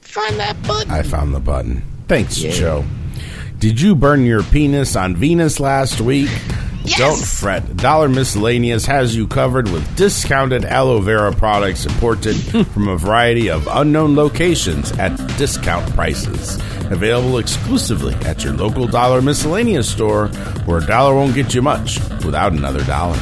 [0.01, 0.91] Find that button.
[0.91, 1.81] I found the button.
[2.07, 2.51] Thanks, Yeah.
[2.51, 2.85] Joe.
[3.59, 6.29] Did you burn your penis on Venus last week?
[6.95, 7.75] Don't fret.
[7.77, 12.35] Dollar Miscellaneous has you covered with discounted aloe vera products imported
[12.67, 16.55] from a variety of unknown locations at discount prices.
[16.89, 20.27] Available exclusively at your local Dollar Miscellaneous store,
[20.65, 23.19] where a dollar won't get you much without another dollar.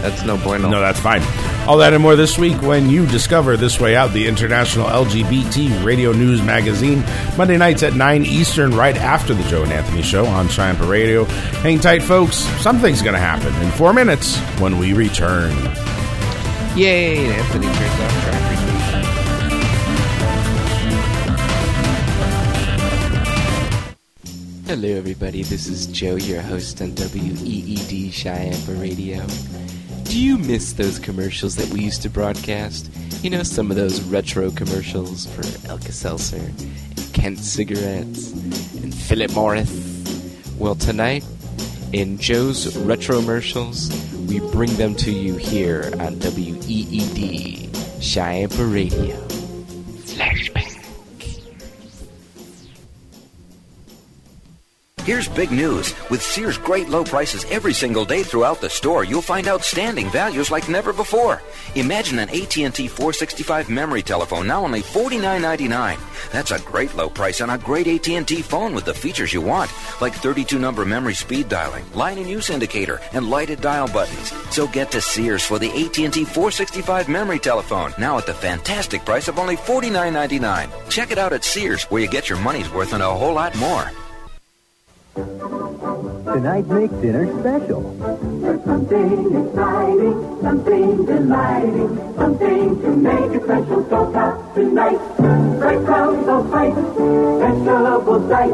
[0.02, 0.72] That's no bueno.
[0.72, 1.22] No, that's fine.
[1.68, 5.84] All that and more this week when you discover This Way Out, the international LGBT
[5.84, 7.04] radio news magazine,
[7.38, 11.26] Monday nights at 9 Eastern, right after the Joe and Anthony show on Triumph Radio.
[11.26, 12.38] Hang tight, folks.
[12.62, 15.54] Something's going to happen in four minutes when we return.
[16.78, 17.26] Yay!
[17.26, 18.78] Anthony turns off track recording.
[24.68, 25.44] Hello, everybody.
[25.44, 29.22] This is Joe, your host on WEED Chiampa Radio.
[30.18, 32.90] Do you miss those commercials that we used to broadcast?
[33.22, 38.32] You know, some of those retro commercials for Alka-Seltzer, and Kent Cigarettes,
[38.82, 39.70] and Philip Morris.
[40.58, 41.24] Well, tonight,
[41.94, 43.92] in Joe's retro commercials,
[44.28, 47.70] we bring them to you here on WEED
[48.02, 49.27] Chiampa Radio.
[55.08, 55.96] Here's big news.
[56.10, 60.52] With Sears' great low prices every single day throughout the store, you'll find outstanding values
[60.52, 61.42] like never before.
[61.76, 65.98] Imagine an AT&T 465 memory telephone now only $49.99.
[66.34, 69.72] That's a great low price on a great AT&T phone with the features you want,
[70.02, 74.34] like 32 number memory speed dialing, line and use indicator, and lighted dial buttons.
[74.54, 79.30] So get to Sears for the AT&T 465 memory telephone, now at the fantastic price
[79.30, 80.90] of only $49.99.
[80.90, 83.56] Check it out at Sears, where you get your money's worth and a whole lot
[83.56, 83.90] more.
[85.18, 87.82] Tonight makes dinner special.
[88.64, 93.84] Something exciting, something delighting, something to make it special.
[93.86, 95.00] Stovetop tonight,
[95.58, 96.76] bright crowds of fight,
[97.42, 98.54] vegetable sight.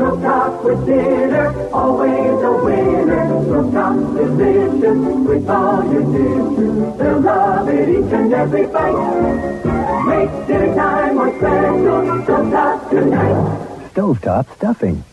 [0.00, 3.26] Stovetop with dinner, always a winner.
[3.44, 6.96] Stovetop delicious with all your dishes.
[6.96, 9.64] They'll love it each and every bite.
[10.08, 12.00] Make dinner time more special.
[12.24, 13.92] Stovetop tonight.
[13.92, 15.04] Stovetop stuffing.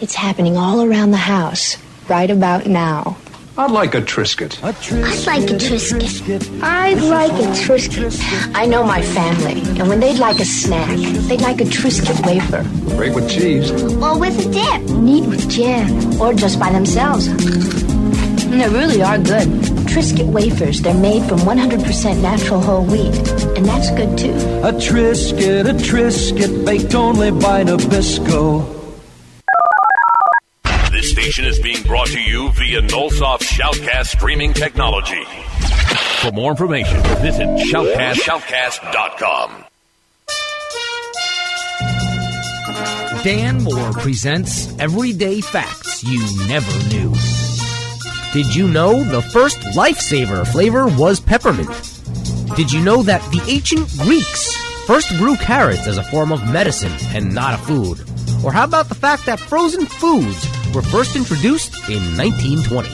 [0.00, 1.76] It's happening all around the house,
[2.08, 3.18] right about now.
[3.58, 4.56] I'd like a Triscuit.
[4.64, 6.62] I'd like a Triscuit.
[6.62, 8.18] I'd like a Triscuit.
[8.54, 10.96] I know my family, and when they'd like a snack,
[11.28, 12.62] they'd like a Triscuit wafer.
[12.96, 13.70] Great with cheese.
[14.02, 14.96] Or with a dip.
[14.96, 16.18] Neat with jam.
[16.18, 17.26] Or just by themselves.
[17.26, 19.48] And they really are good.
[19.84, 23.14] Triscuit wafers, they're made from 100% natural whole wheat.
[23.54, 24.32] And that's good too.
[24.64, 28.79] A Triscuit, a Triscuit, baked only by Nabisco.
[31.38, 35.22] Is being brought to you via Nullsoft Shoutcast streaming technology.
[36.22, 39.64] For more information, visit shoutcast, shoutcast.com.
[43.22, 47.14] Dan Moore presents Everyday Facts You Never Knew.
[48.32, 51.68] Did you know the first lifesaver flavor was peppermint?
[52.56, 56.92] Did you know that the ancient Greeks first grew carrots as a form of medicine
[57.14, 58.00] and not a food?
[58.44, 62.88] Or how about the fact that frozen foods were first introduced in 1920?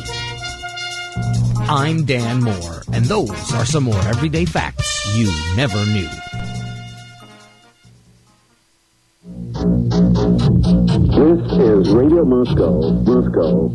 [1.69, 6.09] I'm Dan Moore, and those are some more everyday facts you never knew.
[11.17, 13.69] This is Radio Moscow, Moscow.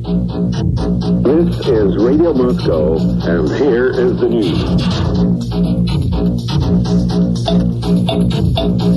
[1.22, 4.62] This is Radio Moscow, and here is the news.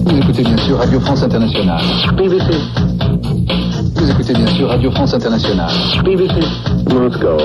[0.04, 1.84] Vous écoutez bien sûr Radio France Internationale.
[2.16, 2.93] BBC.
[4.04, 5.72] Vous écoutez bien sûr Radio France Internationale.
[6.04, 6.34] BBC.
[6.92, 7.38] Moscow.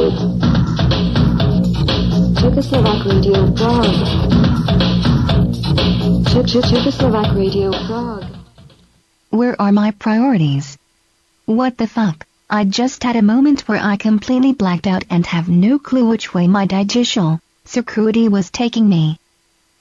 [2.36, 3.96] Czechoslovak Radio Prague.
[6.28, 8.26] Czech- Czech- Czechoslovak Radio Prague.
[9.32, 10.78] Where are my priorities?
[11.46, 12.26] What the fuck?
[12.50, 16.34] I just had a moment where I completely blacked out and have no clue which
[16.34, 19.18] way my digital security was taking me.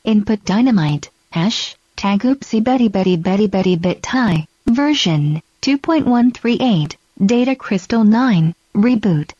[0.05, 8.05] Input dynamite, hash, tag oopsie betty betty betty betty bit tie, version 2.138, data crystal
[8.05, 9.33] 9, reboot.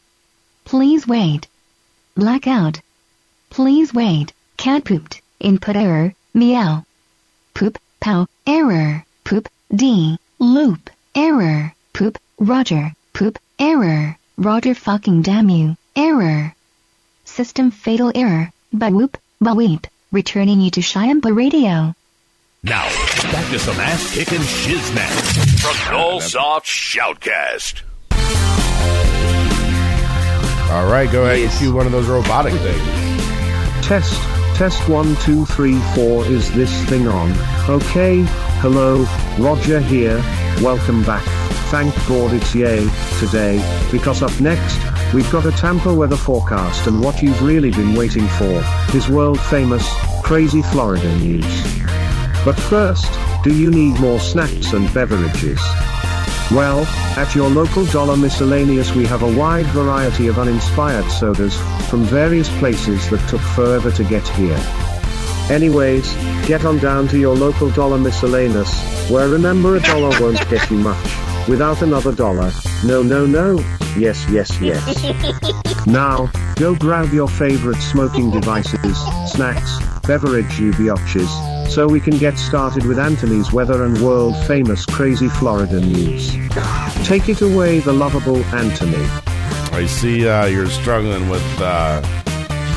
[0.65, 1.47] Please wait.
[2.15, 2.81] Blackout.
[3.51, 4.33] Please wait.
[4.57, 5.23] Cat pooped.
[5.41, 6.13] Input error.
[6.35, 6.85] Meow.
[7.55, 7.79] Poop.
[8.01, 8.27] Pow.
[8.47, 9.05] Error.
[9.25, 9.49] Poop.
[9.75, 10.19] D.
[10.39, 10.91] Loop.
[11.15, 11.73] Error.
[11.93, 12.19] Poop.
[12.39, 12.93] Roger.
[13.13, 13.39] Poop.
[13.59, 14.19] Error.
[14.37, 15.77] Roger fucking damn you.
[15.97, 16.55] Error.
[17.25, 18.53] System fatal error.
[18.73, 19.17] But whoop.
[19.41, 19.87] But weep.
[20.11, 21.95] Returning you to Chiampa Radio.
[22.65, 22.89] Now,
[23.31, 27.83] back to some ass kicking shiznat from Nullsoft Shoutcast.
[30.73, 33.87] All right, go ahead and do one of those robotic things.
[33.87, 34.21] Test,
[34.57, 36.27] test one, two, three, four.
[36.27, 37.31] Is this thing on?
[37.71, 38.25] Okay,
[38.61, 39.07] hello,
[39.39, 40.21] Roger here.
[40.61, 41.23] Welcome back.
[41.71, 42.91] Thank God it's yay
[43.21, 44.81] today, because up next,
[45.15, 48.65] we've got a Tampa weather forecast and what you've really been waiting for
[48.97, 49.89] is world famous,
[50.25, 51.79] crazy Florida news.
[52.49, 53.13] But first,
[53.45, 55.61] do you need more snacks and beverages?
[56.51, 56.87] Well,
[57.19, 62.49] at your local dollar miscellaneous we have a wide variety of uninspired sodas, from various
[62.59, 64.59] places that took forever to get here.
[65.51, 66.11] Anyways,
[66.47, 70.79] get on down to your local dollar miscellaneous, where remember a dollar won't get you
[70.79, 71.07] much,
[71.49, 72.53] without another dollar,
[72.85, 73.59] no no no,
[73.97, 75.65] yes yes yes.
[75.87, 80.73] Now, go grab your favorite smoking devices, snacks, beverage you
[81.69, 86.33] so we can get started with Anthony's weather and world famous crazy Florida news.
[87.07, 89.03] Take it away the lovable Anthony.
[89.73, 92.03] I see uh, you're struggling with uh,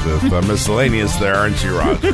[0.06, 2.12] with uh, miscellaneous there, aren't you, Roger?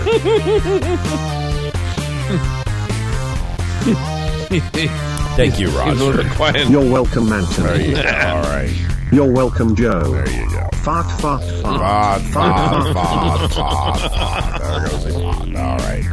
[5.38, 6.23] Thank you, Roger.
[6.67, 7.89] You're welcome, Anthony.
[7.89, 7.95] You.
[7.97, 8.73] All right.
[9.11, 10.01] You're welcome, Joe.
[10.11, 10.67] There you go.
[10.79, 12.21] Fart, fart, Fart, fart.
[12.23, 14.61] fart, fart, fart, fart.
[14.61, 15.55] There goes the fart.
[15.55, 16.03] All right.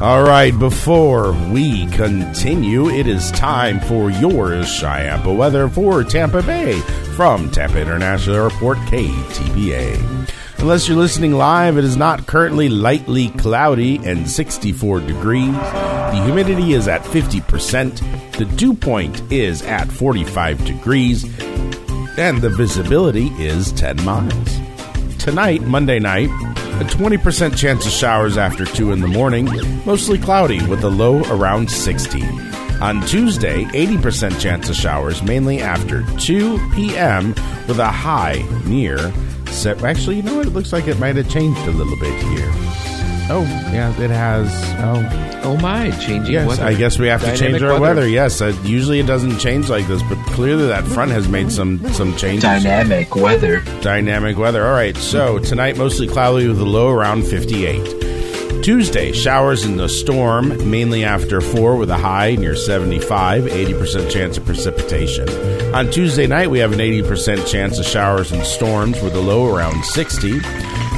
[0.00, 6.78] All right, before we continue, it is time for your Chiampa weather for Tampa Bay
[7.16, 10.25] from Tampa International Airport, KTPA.
[10.58, 15.52] Unless you're listening live, it is not currently lightly cloudy and 64 degrees.
[15.52, 18.32] The humidity is at 50%.
[18.36, 21.24] The dew point is at 45 degrees.
[22.18, 24.58] And the visibility is 10 miles.
[25.18, 26.30] Tonight, Monday night,
[26.80, 29.46] a 20% chance of showers after 2 in the morning,
[29.84, 32.22] mostly cloudy with a low around 60.
[32.80, 37.28] On Tuesday, 80% chance of showers, mainly after 2 p.m.,
[37.66, 39.12] with a high near.
[39.56, 40.46] Se- Actually, you know what?
[40.46, 42.50] It looks like it might have changed a little bit here.
[43.28, 43.42] Oh,
[43.72, 44.48] yeah, it has.
[44.78, 46.48] Oh, Oh my, changing yes.
[46.48, 46.64] weather.
[46.64, 48.08] I guess we have to Dynamic change our weather.
[48.08, 51.86] Yes, uh, usually it doesn't change like this, but clearly that front has made some
[51.92, 52.42] some changes.
[52.42, 53.60] Dynamic weather.
[53.80, 54.66] Dynamic weather.
[54.66, 54.96] All right.
[54.96, 57.78] So tonight mostly cloudy with a low around 58.
[58.62, 64.36] Tuesday showers in the storm mainly after 4 with a high near 75, 80% chance
[64.38, 65.28] of precipitation.
[65.74, 69.54] On Tuesday night we have an 80% chance of showers and storms with a low
[69.54, 70.40] around 60.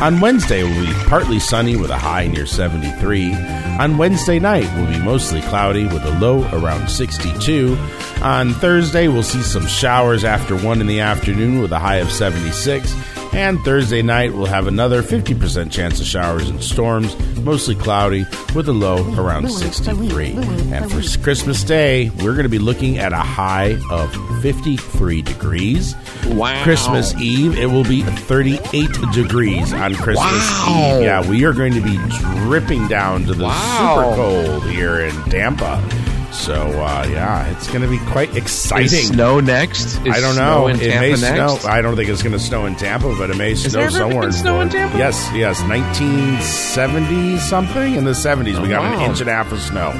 [0.01, 3.35] On Wednesday it will be partly sunny with a high near 73.
[3.81, 7.77] On Wednesday night will be mostly cloudy with a low around 62.
[8.23, 12.13] On Thursday we'll see some showers after 1 in the afternoon with a high of
[12.13, 12.95] 76.
[13.33, 18.25] And Thursday night, we'll have another 50% chance of showers and storms, mostly cloudy,
[18.55, 20.33] with a low around 63.
[20.73, 24.11] And for Christmas Day, we're going to be looking at a high of
[24.43, 25.95] 53 degrees.
[26.27, 26.63] Wow.
[26.65, 30.27] Christmas Eve, it will be 38 degrees on Christmas
[30.67, 30.97] Wow.
[30.99, 31.03] Eve.
[31.05, 31.99] Yeah, we are going to be
[32.45, 34.13] dripping down to the Wow.
[34.13, 35.83] super cold here in Tampa.
[36.31, 38.85] So, uh, yeah, it's going to be quite exciting.
[38.99, 39.97] Is snow next?
[40.05, 40.69] Is I don't know.
[40.69, 41.21] in it Tampa may next?
[41.21, 41.59] snow.
[41.71, 44.31] I don't think it's going to snow in Tampa, but it may snow somewhere.
[44.31, 44.69] snow in.
[44.69, 44.97] Tampa?
[44.99, 45.61] Yes, yes.
[45.63, 49.93] 1970 something in the 70s, we Oh, got an inch and a half of snow.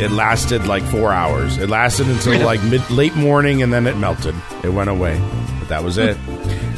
[0.00, 1.56] It lasted like four hours.
[1.58, 4.34] It lasted until like mid late morning, and then it melted.
[4.64, 5.20] It went away.
[5.60, 6.16] But that was it,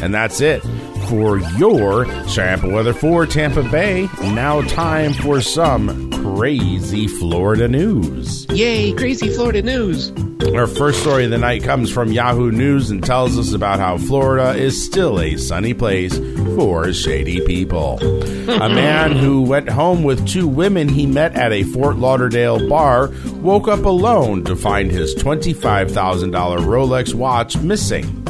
[0.02, 0.62] and that's it
[1.08, 4.08] for your Chiampa weather for Tampa Bay.
[4.20, 8.46] Now, time for some crazy Florida news.
[8.50, 10.12] Yay, crazy Florida news.
[10.54, 13.98] Our first story of the night comes from Yahoo News and tells us about how
[13.98, 16.16] Florida is still a sunny place
[16.56, 17.98] for shady people.
[18.48, 23.10] a man who went home with two women he met at a Fort Lauderdale bar
[23.36, 28.22] woke up alone to find his $25,000 Rolex watch missing.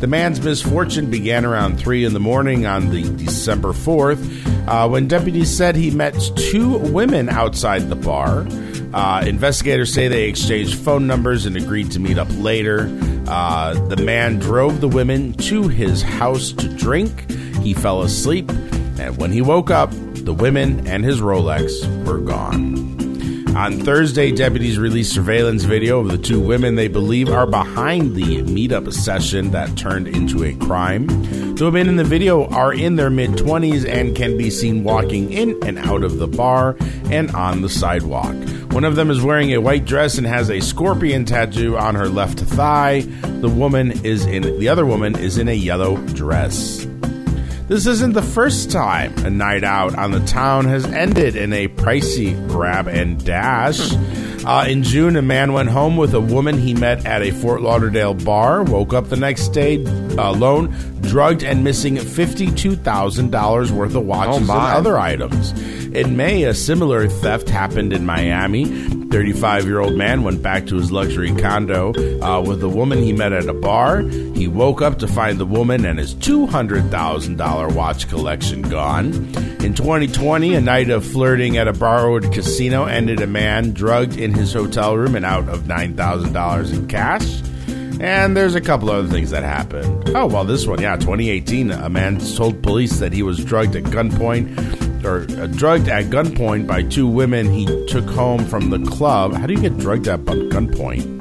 [0.00, 5.08] The man's misfortune began around 3 in the morning on the December 4th uh, when
[5.08, 8.46] deputies said he met two women outside the bar.
[8.92, 12.90] Uh, investigators say they exchanged phone numbers and agreed to meet up later.
[13.26, 17.30] Uh, the man drove the women to his house to drink.
[17.62, 18.50] He fell asleep,
[18.98, 22.95] and when he woke up, the women and his Rolex were gone.
[23.56, 28.42] On Thursday, deputies released surveillance video of the two women they believe are behind the
[28.42, 31.06] meetup session that turned into a crime.
[31.54, 35.32] The women in the video are in their mid 20s and can be seen walking
[35.32, 36.76] in and out of the bar
[37.06, 38.36] and on the sidewalk.
[38.72, 42.10] One of them is wearing a white dress and has a scorpion tattoo on her
[42.10, 43.00] left thigh.
[43.40, 46.86] The woman is in the other woman is in a yellow dress.
[47.68, 51.66] This isn't the first time a night out on the town has ended in a
[51.66, 53.92] pricey grab and dash.
[54.44, 57.62] Uh, in June, a man went home with a woman he met at a Fort
[57.62, 64.06] Lauderdale bar, woke up the next day uh, alone, drugged, and missing $52,000 worth of
[64.06, 65.50] watches and other items.
[65.88, 68.95] In May, a similar theft happened in Miami.
[69.10, 71.92] 35 year old man went back to his luxury condo
[72.22, 74.00] uh, with a woman he met at a bar.
[74.02, 79.12] He woke up to find the woman and his $200,000 watch collection gone.
[79.62, 84.34] In 2020, a night of flirting at a Broward casino ended a man drugged in
[84.34, 87.42] his hotel room and out of $9,000 in cash.
[87.98, 90.10] And there's a couple other things that happened.
[90.10, 93.84] Oh, well, this one, yeah, 2018, a man told police that he was drugged at
[93.84, 99.34] gunpoint or uh, drugged at gunpoint by two women he took home from the club.
[99.34, 101.16] How do you get drugged at gunpoint?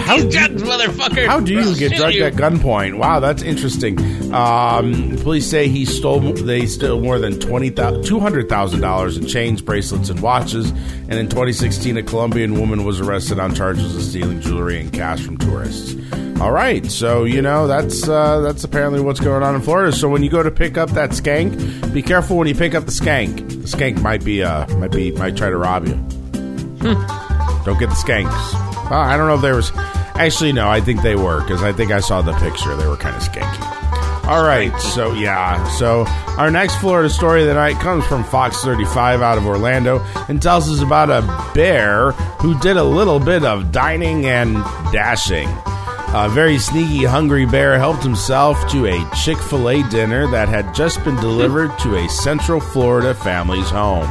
[0.00, 1.26] How do- guns, motherfucker.
[1.26, 2.24] How do you get drugged you.
[2.24, 2.98] at gunpoint?
[2.98, 3.98] Wow, that's interesting.
[4.32, 6.20] Um, police say he stole.
[6.20, 10.70] They stole more than twenty two hundred thousand dollars in chains, bracelets, and watches.
[10.70, 15.22] And in 2016, a Colombian woman was arrested on charges of stealing jewelry and cash
[15.22, 15.94] from tourists.
[16.40, 19.90] All right, so you know that's uh, that's apparently what's going on in Florida.
[19.90, 22.84] So when you go to pick up that skank, be careful when you pick up
[22.84, 23.36] the skank.
[23.48, 25.94] The skank might be uh, might be might try to rob you.
[27.64, 28.52] Don't get the skanks.
[28.90, 29.72] Well, I don't know if there was.
[29.74, 32.76] Actually, no, I think they were because I think I saw the picture.
[32.76, 34.26] They were kind of skanky.
[34.26, 36.04] All right, so yeah, so
[36.36, 40.42] our next Florida story of the night comes from Fox 35 out of Orlando and
[40.42, 41.22] tells us about a
[41.54, 42.10] bear
[42.40, 44.54] who did a little bit of dining and
[44.92, 45.48] dashing.
[46.18, 50.74] A very sneaky, hungry bear helped himself to a Chick fil A dinner that had
[50.74, 54.08] just been delivered to a Central Florida family's home.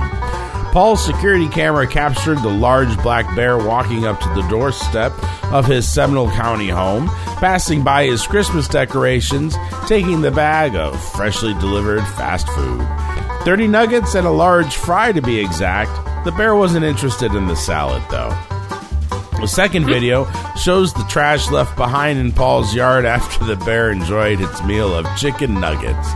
[0.71, 5.13] Paul's security camera captured the large black bear walking up to the doorstep
[5.51, 7.07] of his Seminole County home,
[7.39, 9.55] passing by his Christmas decorations,
[9.87, 12.87] taking the bag of freshly delivered fast food.
[13.45, 15.89] 30 nuggets and a large fry to be exact.
[16.23, 18.54] The bear wasn't interested in the salad, though.
[19.39, 20.25] The second video
[20.55, 25.05] shows the trash left behind in Paul's yard after the bear enjoyed its meal of
[25.17, 26.09] chicken nuggets.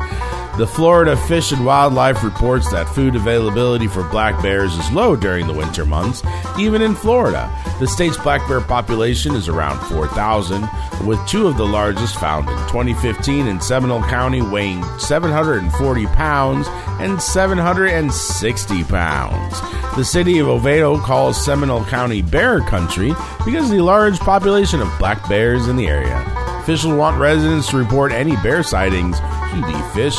[0.60, 5.48] The Florida Fish and Wildlife reports that food availability for black bears is low during
[5.48, 6.22] the winter months,
[6.60, 7.50] even in Florida.
[7.80, 10.68] The state's black bear population is around 4,000,
[11.08, 16.68] with two of the largest found in 2015 in Seminole County, weighing 740 pounds
[17.00, 19.62] and 760 pounds.
[19.96, 23.14] The city of Oviedo calls Seminole County Bear Country
[23.46, 26.22] because of the large population of black bears in the area.
[26.60, 30.18] Officials want residents to report any bear sightings to the Fish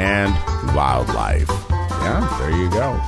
[0.00, 0.34] and
[0.74, 1.48] Wildlife.
[1.70, 2.98] Yeah, there you go.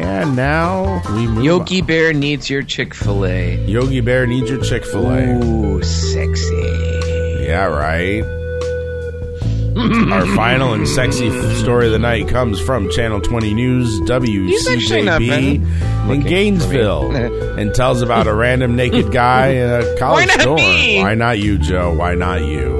[0.00, 1.44] And now we move.
[1.44, 3.64] Yogi Bear needs your Chick Fil A.
[3.66, 5.44] Yogi Bear needs your Chick Fil A.
[5.44, 6.54] Ooh, sexy.
[7.44, 8.22] Yeah, right.
[10.12, 16.10] Our final and sexy story of the night comes from Channel 20 News actually WCJB
[16.12, 17.14] in Gainesville
[17.58, 20.56] and tells about a random naked guy in a college Why not dorm.
[20.56, 21.00] me?
[21.00, 21.94] Why not you, Joe?
[21.94, 22.77] Why not you?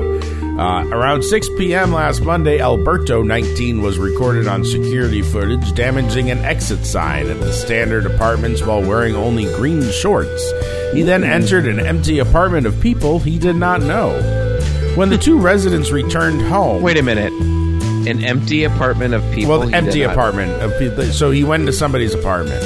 [0.59, 1.93] Uh, around 6 p.m.
[1.93, 7.53] last Monday, Alberto, 19, was recorded on security footage damaging an exit sign at the
[7.53, 10.51] Standard Apartments while wearing only green shorts.
[10.93, 14.11] He then entered an empty apartment of people he did not know.
[14.97, 17.33] When the two residents returned home, Wait a minute.
[18.09, 19.61] An empty apartment of people.
[19.61, 21.05] well, empty not- apartment of people.
[21.05, 22.65] So he went into somebody's apartment.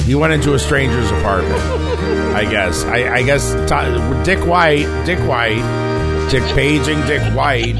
[0.00, 1.60] He went into a stranger's apartment.
[2.34, 2.82] I guess.
[2.84, 3.52] I, I guess
[4.26, 5.62] Dick White, Dick White,
[6.30, 7.74] Dick paging Dick White.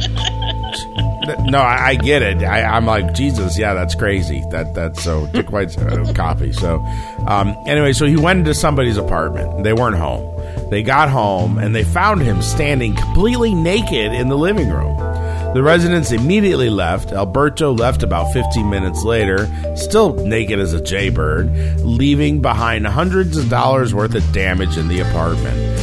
[1.46, 2.42] No, I, I get it.
[2.42, 3.58] I, I'm like Jesus.
[3.58, 4.44] Yeah, that's crazy.
[4.50, 6.52] That that's so Dick White's a copy.
[6.52, 6.84] So
[7.26, 9.64] um, anyway, so he went into somebody's apartment.
[9.64, 10.30] They weren't home.
[10.70, 14.96] They got home and they found him standing completely naked in the living room.
[15.54, 17.12] The residents immediately left.
[17.12, 23.48] Alberto left about 15 minutes later, still naked as a jaybird, leaving behind hundreds of
[23.48, 25.73] dollars worth of damage in the apartment.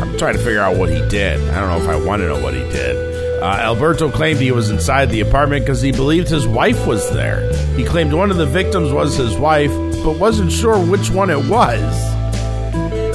[0.00, 1.40] I'm trying to figure out what he did.
[1.50, 3.42] I don't know if I want to know what he did.
[3.42, 7.50] Uh, Alberto claimed he was inside the apartment because he believed his wife was there.
[7.74, 9.72] He claimed one of the victims was his wife,
[10.04, 11.80] but wasn't sure which one it was.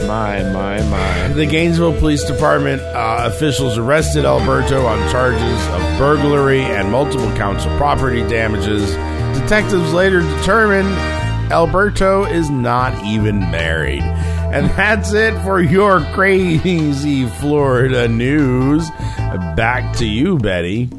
[0.08, 1.28] My, my, my.
[1.30, 7.66] The Gainesville Police Department uh, officials arrested Alberto on charges of burglary and multiple counts
[7.66, 8.92] of property damages.
[9.40, 10.90] Detectives later determined
[11.52, 14.02] Alberto is not even married.
[14.54, 18.90] And that's it for your crazy Florida news.
[19.56, 20.90] Back to you, Betty.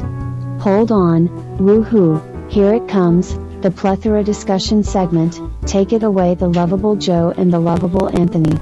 [0.61, 1.27] Hold on,
[1.59, 5.39] woohoo, here it comes, the plethora discussion segment.
[5.67, 8.57] Take it away, the lovable Joe and the lovable Anthony.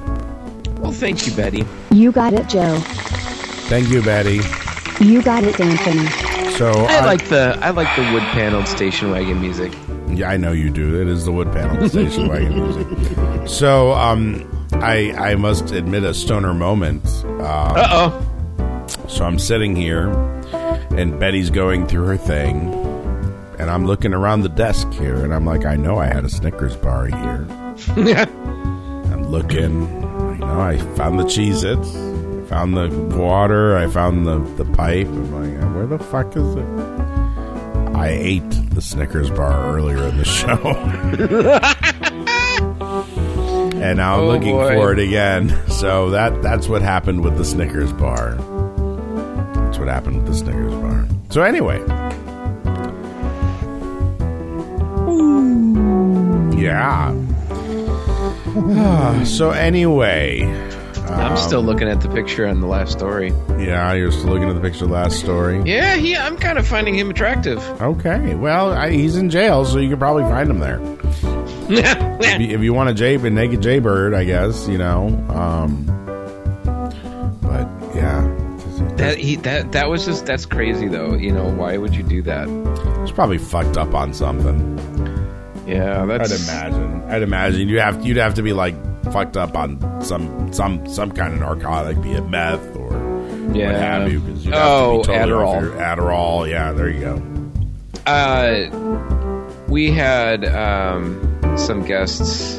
[0.82, 1.64] Well, thank you, Betty.
[1.90, 2.76] You got it, Joe.
[3.70, 4.42] Thank you, Betty.
[5.02, 6.08] You got it, Anthony.
[6.58, 9.72] So I uh, like the I like the wood paneled station wagon music.
[10.16, 11.00] Yeah, I know you do.
[11.00, 13.48] It is the wood panel station wagon music.
[13.48, 17.04] So, um, I I must admit a stoner moment.
[17.24, 18.86] Um, Uh oh.
[19.08, 20.08] So I'm sitting here,
[20.90, 22.72] and Betty's going through her thing,
[23.58, 26.28] and I'm looking around the desk here, and I'm like, I know I had a
[26.28, 27.46] Snickers bar here.
[27.96, 34.38] I'm looking, you know, I found the Cheez Its, found the water, I found the,
[34.62, 35.06] the pipe.
[35.06, 37.96] I'm like, where the fuck is it?
[37.96, 40.56] I ate the Snickers bar earlier in the show.
[43.80, 44.74] and now I'm Oh, looking boy.
[44.74, 45.56] for it again.
[45.68, 48.34] So that that's what happened with the Snickers bar.
[49.64, 51.06] That's what happened with the Snickers bar.
[51.30, 51.78] So anyway.
[56.60, 57.14] Yeah.
[59.24, 60.42] so anyway,
[61.14, 63.32] I'm um, still looking at the picture on the last story.
[63.50, 65.62] Yeah, you're still looking at the picture of the last story.
[65.64, 66.16] Yeah, he.
[66.16, 67.58] I'm kind of finding him attractive.
[67.80, 68.34] Okay.
[68.34, 70.80] Well, I, he's in jail, so you could probably find him there.
[71.72, 75.08] if, you, if you want a Jay, a naked Jaybird, I guess you know.
[75.28, 75.84] Um,
[77.42, 78.22] but yeah,
[78.96, 81.14] That he that that was just that's crazy though.
[81.14, 82.48] You know why would you do that?
[83.02, 84.78] he's probably fucked up on something.
[85.66, 86.32] Yeah, that's.
[86.32, 87.02] I'd imagine.
[87.10, 88.74] I'd imagine you have you'd have to be like
[89.12, 92.90] fucked up on some some some kind of narcotic, be it meth or
[93.48, 94.20] what have you.
[94.20, 95.62] Because you Oh, have to be totally off Adderall.
[95.62, 96.50] your- Adderall.
[96.50, 97.22] Yeah, there you go.
[98.06, 102.58] Uh, we had um, some guests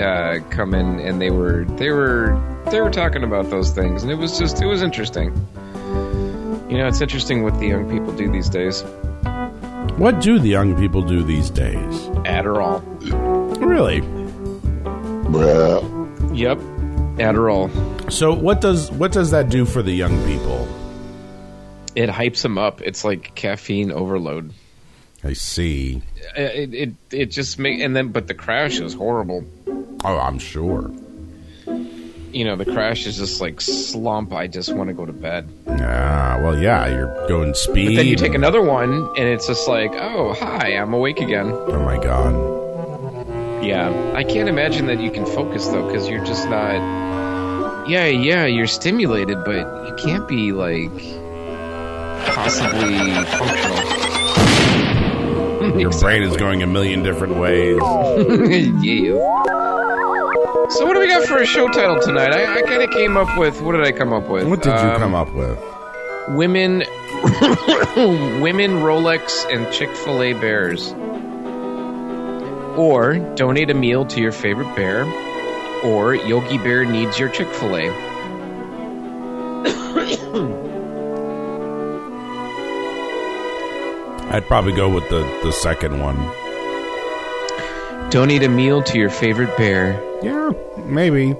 [0.00, 2.38] uh, come in, and they were they were
[2.70, 5.28] they were talking about those things, and it was just it was interesting.
[6.70, 8.82] You know, it's interesting what the young people do these days.
[9.98, 11.76] What do the young people do these days?
[12.24, 12.80] Adderall.
[13.60, 14.00] Really?
[15.32, 16.58] Yep.
[17.18, 18.12] Adderall.
[18.12, 20.68] So what does what does that do for the young people?
[21.94, 22.80] It hypes them up.
[22.80, 24.52] It's like caffeine overload.
[25.22, 26.02] I see.
[26.36, 29.44] It it, it just make and then but the crash is horrible.
[30.04, 30.90] Oh, I'm sure.
[32.32, 34.32] You know, the crash is just like slump.
[34.32, 35.50] I just want to go to bed.
[35.68, 37.88] Ah, well, yeah, you're going speed.
[37.88, 41.48] But then you take another one, and it's just like, oh, hi, I'm awake again.
[41.52, 42.61] Oh my god.
[43.62, 47.88] Yeah, I can't imagine that you can focus though, because you're just not.
[47.88, 50.90] Yeah, yeah, you're stimulated, but you can't be like
[52.26, 54.02] possibly functional.
[55.80, 57.76] Your brain is going a million different ways.
[58.82, 59.14] yeah.
[60.70, 62.32] So what do we got for a show title tonight?
[62.32, 63.60] I, I kind of came up with.
[63.62, 64.48] What did I come up with?
[64.48, 65.58] What did you Um, come up with?
[66.30, 66.78] Women,
[68.42, 70.92] women, Rolex, and Chick Fil A bears.
[72.76, 75.04] Or donate a meal to your favorite bear.
[75.84, 77.88] Or Yogi Bear needs your Chick Fil A.
[84.32, 86.16] I'd probably go with the the second one.
[88.10, 90.00] Donate a meal to your favorite bear.
[90.22, 90.52] Yeah,
[90.86, 91.34] maybe.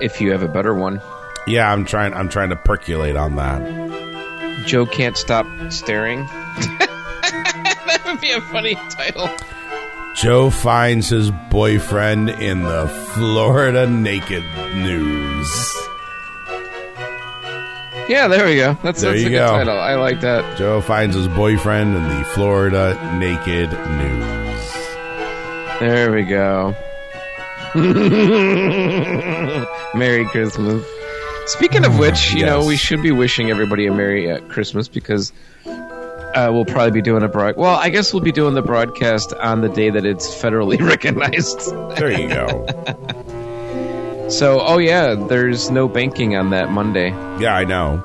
[0.00, 1.00] If you have a better one.
[1.46, 2.14] Yeah, I'm trying.
[2.14, 4.64] I'm trying to percolate on that.
[4.66, 6.26] Joe can't stop staring.
[8.22, 9.28] be a funny title.
[10.14, 14.44] Joe finds his boyfriend in the Florida naked
[14.76, 15.48] news.
[18.08, 18.76] Yeah, there we go.
[18.82, 19.50] That's, There that's a good go.
[19.52, 19.78] title.
[19.78, 20.58] I like that.
[20.58, 24.72] Joe finds his boyfriend in the Florida naked news.
[25.80, 26.74] There we go.
[29.94, 30.84] Merry Christmas.
[31.46, 35.32] Speaking of which, you know, we should be wishing everybody a Merry uh, Christmas because
[36.34, 37.56] uh, we'll probably be doing a broad.
[37.56, 41.70] Well, I guess we'll be doing the broadcast on the day that it's federally recognized.
[41.96, 42.66] There you go.
[44.28, 47.10] So, oh yeah, there's no banking on that Monday.
[47.40, 48.02] Yeah, I know.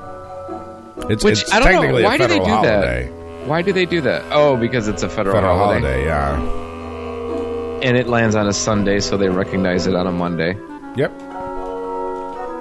[1.09, 2.03] It's, Which it's I don't know.
[2.03, 3.05] Why a do they do holiday.
[3.05, 3.47] that?
[3.47, 4.23] Why do they do that?
[4.31, 6.05] Oh, because it's a federal, Federal holiday.
[6.05, 7.79] holiday, yeah.
[7.87, 10.57] and it lands on a Sunday, so they recognize it on a Monday.
[10.97, 11.11] Yep.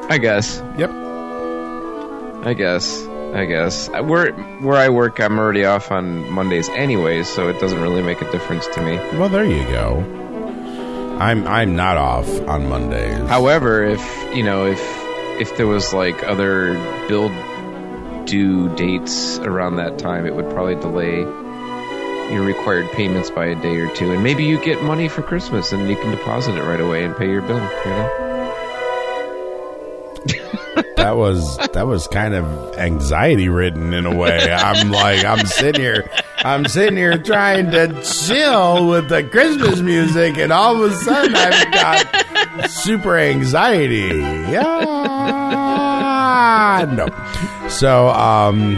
[0.08, 0.62] I guess.
[0.78, 0.90] Yep.
[2.46, 3.04] I guess.
[3.34, 3.88] I guess.
[3.88, 8.22] Where where I work, I'm already off on Mondays anyway, so it doesn't really make
[8.22, 8.96] a difference to me.
[9.18, 9.98] Well, there you go.
[11.20, 13.28] I'm I'm not off on Mondays.
[13.28, 14.02] However, if
[14.34, 14.80] you know, if
[15.40, 16.74] if there was like other
[17.08, 17.28] bill
[18.26, 21.20] due dates around that time, it would probably delay
[22.32, 25.72] your required payments by a day or two, and maybe you get money for Christmas
[25.72, 27.58] and you can deposit it right away and pay your bill.
[27.58, 28.25] You know.
[31.06, 32.44] That was that was kind of
[32.74, 34.40] anxiety ridden in a way.
[34.52, 40.36] I'm like I'm sitting here I'm sitting here trying to chill with the Christmas music
[40.36, 44.18] and all of a sudden I've got super anxiety.
[44.48, 44.66] Yeah.
[46.90, 47.06] No.
[47.68, 48.76] So um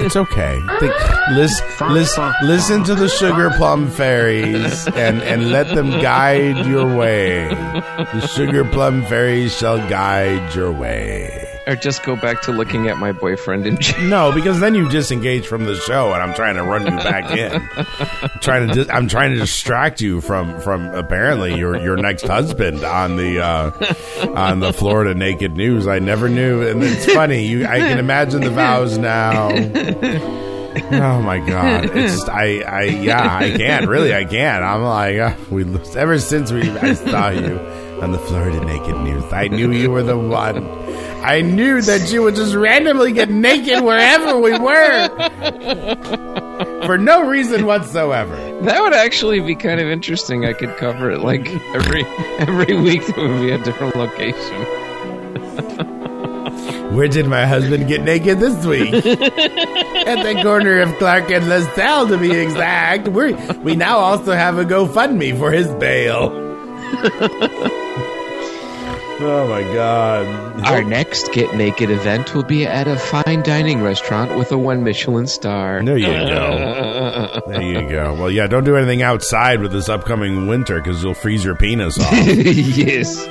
[0.00, 0.58] it's okay.
[0.78, 0.94] Think,
[1.32, 7.48] listen, listen, listen to the sugar plum fairies and, and let them guide your way.
[7.50, 11.49] The sugar plum fairies shall guide your way.
[11.66, 14.02] Or just go back to looking at my boyfriend in jail.
[14.08, 17.30] No, because then you disengage from the show, and I'm trying to run you back
[17.36, 17.52] in.
[17.76, 22.82] I'm trying to, I'm trying to distract you from, from apparently your, your next husband
[22.82, 25.86] on the, uh, on the Florida Naked News.
[25.86, 27.46] I never knew, and it's funny.
[27.46, 29.50] You, I can imagine the vows now.
[30.92, 31.84] Oh my god!
[31.96, 34.14] It's just, I, I, yeah, I can't really.
[34.14, 34.62] I can't.
[34.62, 35.64] I'm like, uh, we
[35.96, 37.58] ever since we I saw you
[38.00, 40.64] on the Florida Naked News, I knew you were the one.
[41.22, 45.08] I knew that you would just randomly get naked wherever we were
[46.86, 48.36] for no reason whatsoever.
[48.62, 50.44] That would actually be kind of interesting.
[50.46, 52.04] I could cover it like every
[52.38, 53.02] every week.
[53.08, 54.66] It would be a different location.
[56.94, 58.92] Where did my husband get naked this week?
[58.94, 63.08] At the corner of Clark and LaSalle, to be exact.
[63.08, 66.30] We we now also have a GoFundMe for his bail.
[69.22, 70.26] Oh my god!
[70.66, 74.82] Our next Get Naked event will be at a fine dining restaurant with a one
[74.84, 75.82] Michelin star.
[75.84, 77.42] There you go.
[77.46, 78.14] There you go.
[78.14, 81.98] Well, yeah, don't do anything outside with this upcoming winter because you'll freeze your penis
[81.98, 82.12] off.
[82.12, 83.26] yes.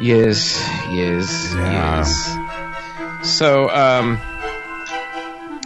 [0.00, 1.96] Yes, yes, Yeah.
[1.98, 3.28] yes.
[3.38, 4.18] So, um,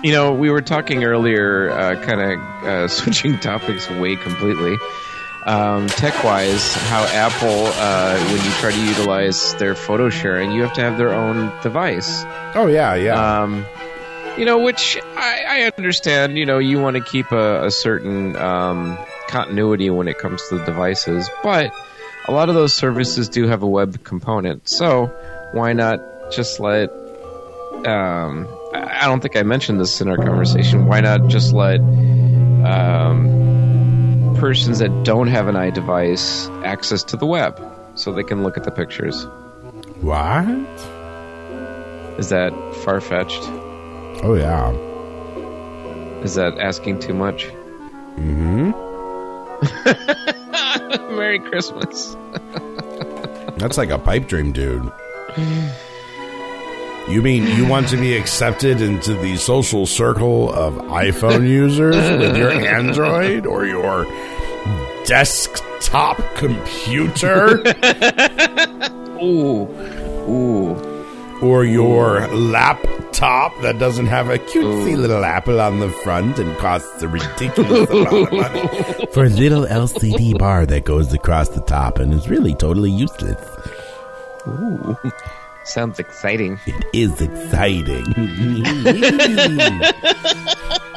[0.03, 4.77] you know, we were talking earlier, uh, kind of uh, switching topics way completely.
[5.45, 10.63] Um, tech wise, how Apple, uh, when you try to utilize their photo sharing, you
[10.63, 12.23] have to have their own device.
[12.55, 13.43] Oh yeah, yeah.
[13.43, 13.65] Um,
[14.37, 16.37] you know, which I, I understand.
[16.37, 20.59] You know, you want to keep a, a certain um, continuity when it comes to
[20.59, 21.73] the devices, but
[22.29, 24.69] a lot of those services do have a web component.
[24.69, 25.07] So
[25.53, 26.91] why not just let?
[27.87, 30.87] Um, I I don't think I mentioned this in our conversation.
[30.87, 33.40] Why not just let um,
[34.41, 37.61] persons that don't have an iDevice access to the web
[37.95, 39.27] so they can look at the pictures?
[40.01, 40.49] What?
[42.19, 42.53] Is that
[42.85, 43.43] far fetched?
[44.23, 44.71] Oh yeah.
[46.23, 47.47] Is that asking too much?
[48.17, 48.71] Mm-hmm.
[51.17, 52.17] Merry Christmas.
[53.59, 54.91] That's like a pipe dream, dude.
[57.09, 62.37] You mean you want to be accepted into the social circle of iPhone users with
[62.37, 64.07] your Android or your
[65.11, 67.59] desktop computer?
[69.21, 69.67] Ooh.
[70.31, 70.77] Ooh.
[71.43, 77.03] Or your laptop that doesn't have a cutesy little apple on the front and costs
[77.03, 81.99] a ridiculous amount of money for a little LCD bar that goes across the top
[81.99, 83.45] and is really totally useless.
[84.47, 84.97] Ooh.
[85.65, 86.61] Sounds exciting.
[86.67, 88.07] It is exciting.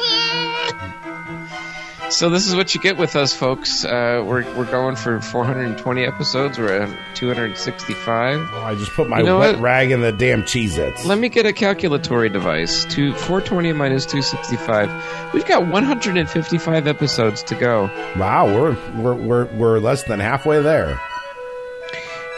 [2.13, 3.83] So this is what you get with us, folks.
[3.83, 6.59] Uh, we're we're going for 420 episodes.
[6.59, 8.39] We're at 265.
[8.53, 9.63] I just put my You know wet what?
[9.63, 11.05] rag in the damn Cheez-Its.
[11.05, 12.85] Let me get a calculatory device.
[12.85, 15.33] Two, 420 minus 265.
[15.33, 17.85] We've got 155 episodes to go.
[18.15, 21.01] Wow, we're we're we're we're less than halfway there.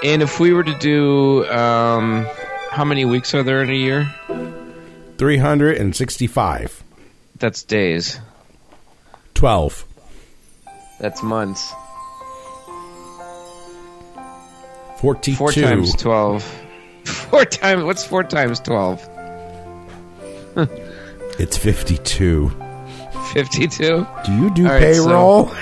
[0.05, 2.25] And if we were to do, um,
[2.71, 4.09] how many weeks are there in a year?
[5.17, 6.83] 365.
[7.37, 8.21] That's days.
[9.45, 9.85] 12.
[10.99, 11.71] That's months.
[14.97, 15.35] 42.
[15.35, 16.43] Four times twelve.
[17.05, 17.83] Four times.
[17.83, 19.07] What's four times twelve?
[21.37, 22.49] It's 52.
[23.33, 24.07] Fifty-two.
[24.25, 25.51] Do you do right, payroll?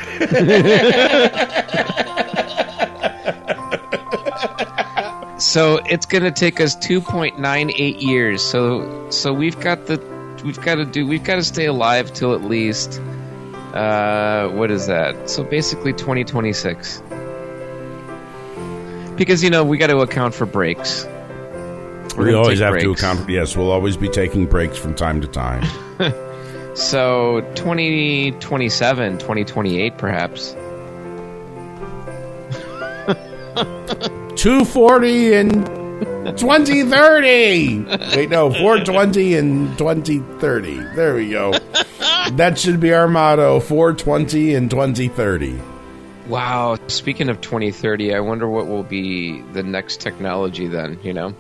[5.40, 8.42] So it's going to take us 2.98 years.
[8.42, 10.00] So so we've got the
[10.46, 13.02] we've got to do we've got to stay alive till at least
[13.74, 15.30] uh what is that?
[15.30, 17.02] So basically 2026.
[19.16, 21.06] Because you know, we got to account for breaks.
[22.18, 23.02] We're we always have to breaks.
[23.02, 23.30] account.
[23.30, 25.64] Yes, we'll always be taking breaks from time to time.
[26.76, 30.56] So 2027, 2028 perhaps.
[34.36, 35.66] 240 and
[36.36, 37.86] 2030.
[38.16, 40.78] Wait, no, 420 and 2030.
[40.96, 41.54] There we go.
[42.32, 45.60] That should be our motto 420 and 2030.
[46.28, 51.36] Wow, speaking of 2030, I wonder what will be the next technology then, you know?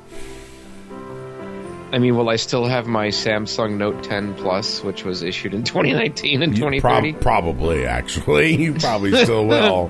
[1.93, 5.63] I mean, will I still have my Samsung Note 10 Plus, which was issued in
[5.63, 7.11] 2019 and You 2030?
[7.13, 8.55] prob- probably, actually.
[8.61, 9.89] You probably still will.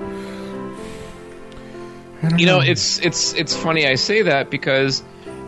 [2.36, 5.02] you know, it's it's it's funny I say that because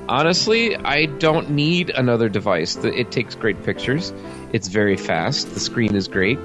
[0.09, 2.77] honestly, I don't need another device.
[2.77, 4.13] It takes great pictures.
[4.53, 5.53] It's very fast.
[5.55, 6.39] The screen is great.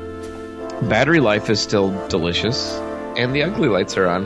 [0.89, 2.71] Battery life is still delicious,
[3.17, 4.23] and the ugly lights are on.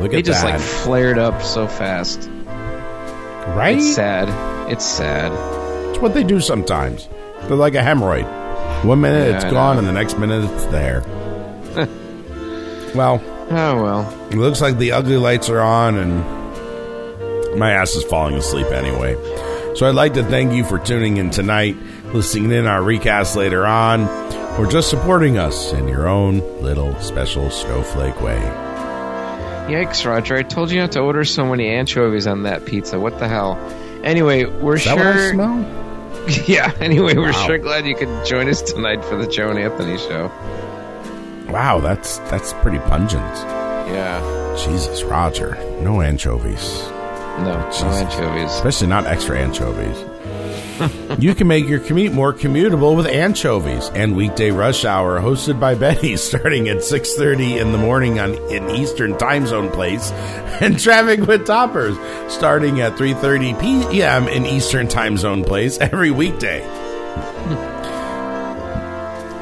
[0.00, 0.52] Look at they just that.
[0.52, 2.28] like flared up so fast.
[3.56, 3.76] right?
[3.78, 4.28] It's sad.
[4.70, 5.32] It's sad.
[5.90, 7.08] It's what they do sometimes.
[7.42, 8.84] They're like a hemorrhoid.
[8.84, 11.00] One minute Yeah, it's gone, and the next minute it's there.
[12.94, 14.28] well, Oh well.
[14.30, 16.45] it looks like the ugly lights are on, and
[17.56, 19.14] my ass is falling asleep anyway.
[19.74, 21.76] So I'd like to thank you for tuning in tonight,
[22.14, 24.02] listening in our recast later on,
[24.58, 28.38] or just supporting us in your own little special snowflake way.
[29.68, 30.36] Yikes, Roger!
[30.36, 32.98] I told you not to order so many anchovies on that pizza.
[33.00, 33.56] What the hell?
[34.04, 34.94] Anyway, we're sure.
[34.96, 35.82] what I smell?
[36.46, 36.72] yeah.
[36.80, 37.46] Anyway, we're Wow.
[37.46, 40.28] sure glad you could join us tonight for the Joe and Anthony show.
[41.50, 43.22] Wow, that's that's pretty pungent.
[43.92, 44.54] Yeah.
[44.56, 46.80] Jesus, Roger, no anchovies.
[47.38, 48.52] No, no anchovies.
[48.52, 49.96] especially not extra anchovies.
[51.18, 55.74] you can make your commute more commutable with anchovies and weekday rush hour hosted by
[55.74, 60.10] Betty starting at 6:30 in the morning on in Eastern Time Zone place
[60.60, 61.96] and traffic with toppers
[62.32, 64.28] starting at 3:30 p.m.
[64.28, 66.62] in Eastern Time Zone place every weekday.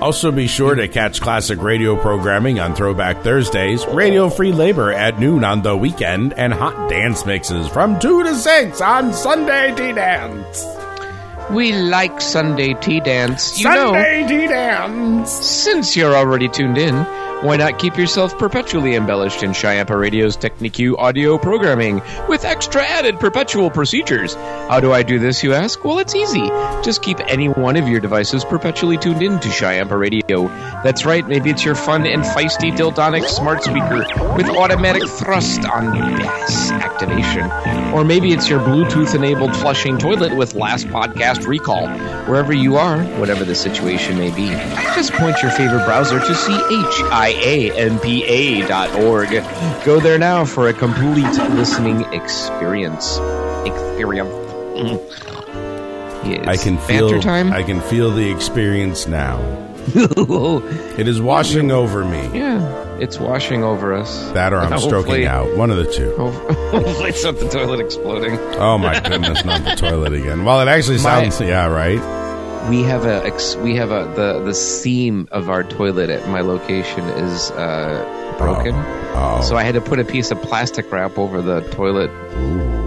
[0.05, 5.19] Also, be sure to catch classic radio programming on Throwback Thursdays, Radio Free Labor at
[5.19, 9.95] noon on the weekend, and hot dance mixes from 2 to 6 on Sunday Tea
[9.95, 10.67] Dance.
[11.51, 13.59] We like Sunday tea dance.
[13.59, 15.33] You Sunday know, Tea Dance!
[15.33, 16.95] since you're already tuned in,
[17.45, 23.21] why not keep yourself perpetually embellished in Chiampa Radio's Technique audio programming with extra added
[23.21, 24.33] perpetual procedures?
[24.33, 25.85] How do I do this, you ask?
[25.85, 26.49] Well, it's easy.
[26.83, 30.49] Just keep any one of your devices perpetually tuned in to Chiampa Radio.
[30.83, 35.93] That's right, maybe it's your fun and feisty Dildonic smart speaker with automatic thrust on
[36.17, 37.45] bass activation.
[37.93, 41.89] Or maybe it's your Bluetooth enabled flushing toilet with last podcast recall.
[42.25, 44.49] Wherever you are, whatever the situation may be,
[44.95, 46.35] just point your favorite browser to
[47.43, 49.31] chiampa.org.
[49.85, 51.25] Go there now for a complete
[51.55, 53.19] listening experience.
[53.67, 54.29] Experience.
[56.27, 56.47] Yes.
[56.49, 57.53] I can Banter feel time.
[57.53, 59.39] I can feel the experience now.
[60.97, 62.23] It is washing over me.
[62.39, 64.31] yeah, it's washing over us.
[64.31, 65.55] That or I'm Hopefully- stroking out.
[65.57, 66.15] One of the two.
[66.17, 68.39] Hopefully, it's not the toilet exploding.
[68.59, 70.45] Oh my goodness, not the toilet again.
[70.47, 71.99] Well, it actually My- sounds yeah, right.
[72.69, 73.31] We have a
[73.63, 78.75] we have a the the seam of our toilet at my location is uh, broken.
[79.17, 79.43] Oh.
[79.47, 82.11] So I had to put a piece of plastic wrap over the toilet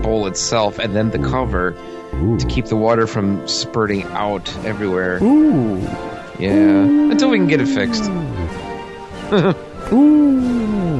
[0.01, 1.71] bowl itself and then the cover
[2.11, 5.21] to keep the water from spurting out everywhere.
[5.23, 5.77] Ooh.
[6.39, 8.03] Yeah, until we can get it fixed.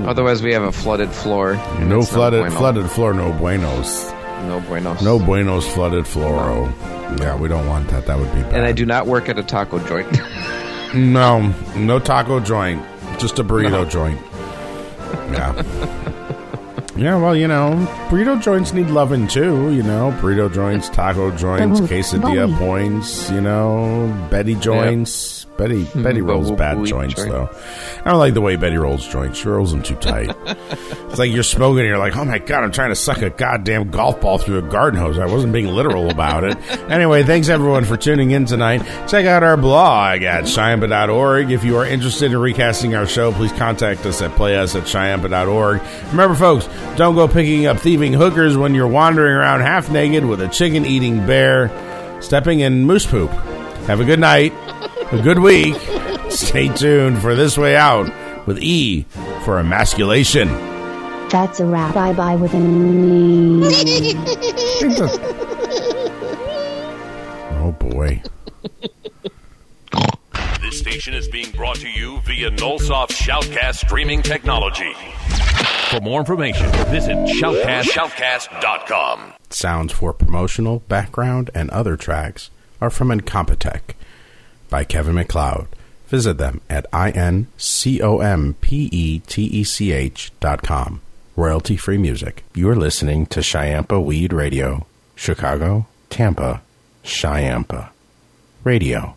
[0.08, 1.56] Otherwise, we have a flooded floor.
[1.80, 2.56] No flooded bueno.
[2.56, 4.12] flooded floor, no buenos.
[4.46, 5.02] No buenos.
[5.02, 6.72] No buenos flooded floro.
[7.20, 8.06] Yeah, we don't want that.
[8.06, 8.54] That would be bad.
[8.54, 10.08] And I do not work at a taco joint.
[10.96, 12.82] No, no taco joint.
[13.20, 14.20] Just a burrito joint.
[15.34, 15.62] Yeah.
[16.98, 17.76] Yeah, well, you know,
[18.10, 20.12] burrito joints need loving too, you know.
[20.20, 27.16] Burrito joints, taco joints, quesadilla points, you know, Betty joints, Betty Betty rolls bad joints
[27.16, 27.32] joint.
[27.32, 27.49] though.
[28.05, 29.39] I don't like the way Betty rolls joints.
[29.39, 30.36] She rolls them too tight.
[30.45, 33.30] it's like you're smoking and you're like, oh my god, I'm trying to suck a
[33.30, 35.18] goddamn golf ball through a garden hose.
[35.18, 36.58] I wasn't being literal about it.
[36.88, 38.80] Anyway, thanks everyone for tuning in tonight.
[39.10, 41.51] Check out our blog at Chiampa.org.
[41.51, 45.82] If you are interested in recasting our show, please contact us at playus at Chiampa.org.
[46.12, 50.41] Remember, folks, don't go picking up thieving hookers when you're wandering around half naked with
[50.41, 51.70] a chicken eating bear
[52.22, 53.30] stepping in moose poop.
[53.88, 54.53] Have a good night,
[55.12, 55.76] a good week.
[56.30, 58.12] Stay tuned for This Way Out
[58.45, 59.03] with E
[59.43, 60.49] for emasculation.
[61.30, 61.93] That's a wrap.
[61.93, 64.14] Bye bye with an E.
[67.60, 68.22] Oh boy.
[70.62, 74.93] This station is being brought to you via Nullsoft Shoutcast streaming technology.
[75.89, 79.34] For more information, visit shoutcast, shoutcast.com.
[79.49, 82.49] Sounds for promotional, background, and other tracks
[82.82, 83.95] are from Incompetech
[84.70, 85.68] by Kevin McLeod.
[86.07, 87.49] Visit them at incompetech
[90.39, 91.01] dot com.
[91.36, 92.45] Royalty free music.
[92.55, 96.61] You're listening to Chiampa Weed Radio, Chicago, Tampa,
[97.03, 97.89] Chiampa
[98.63, 99.16] Radio.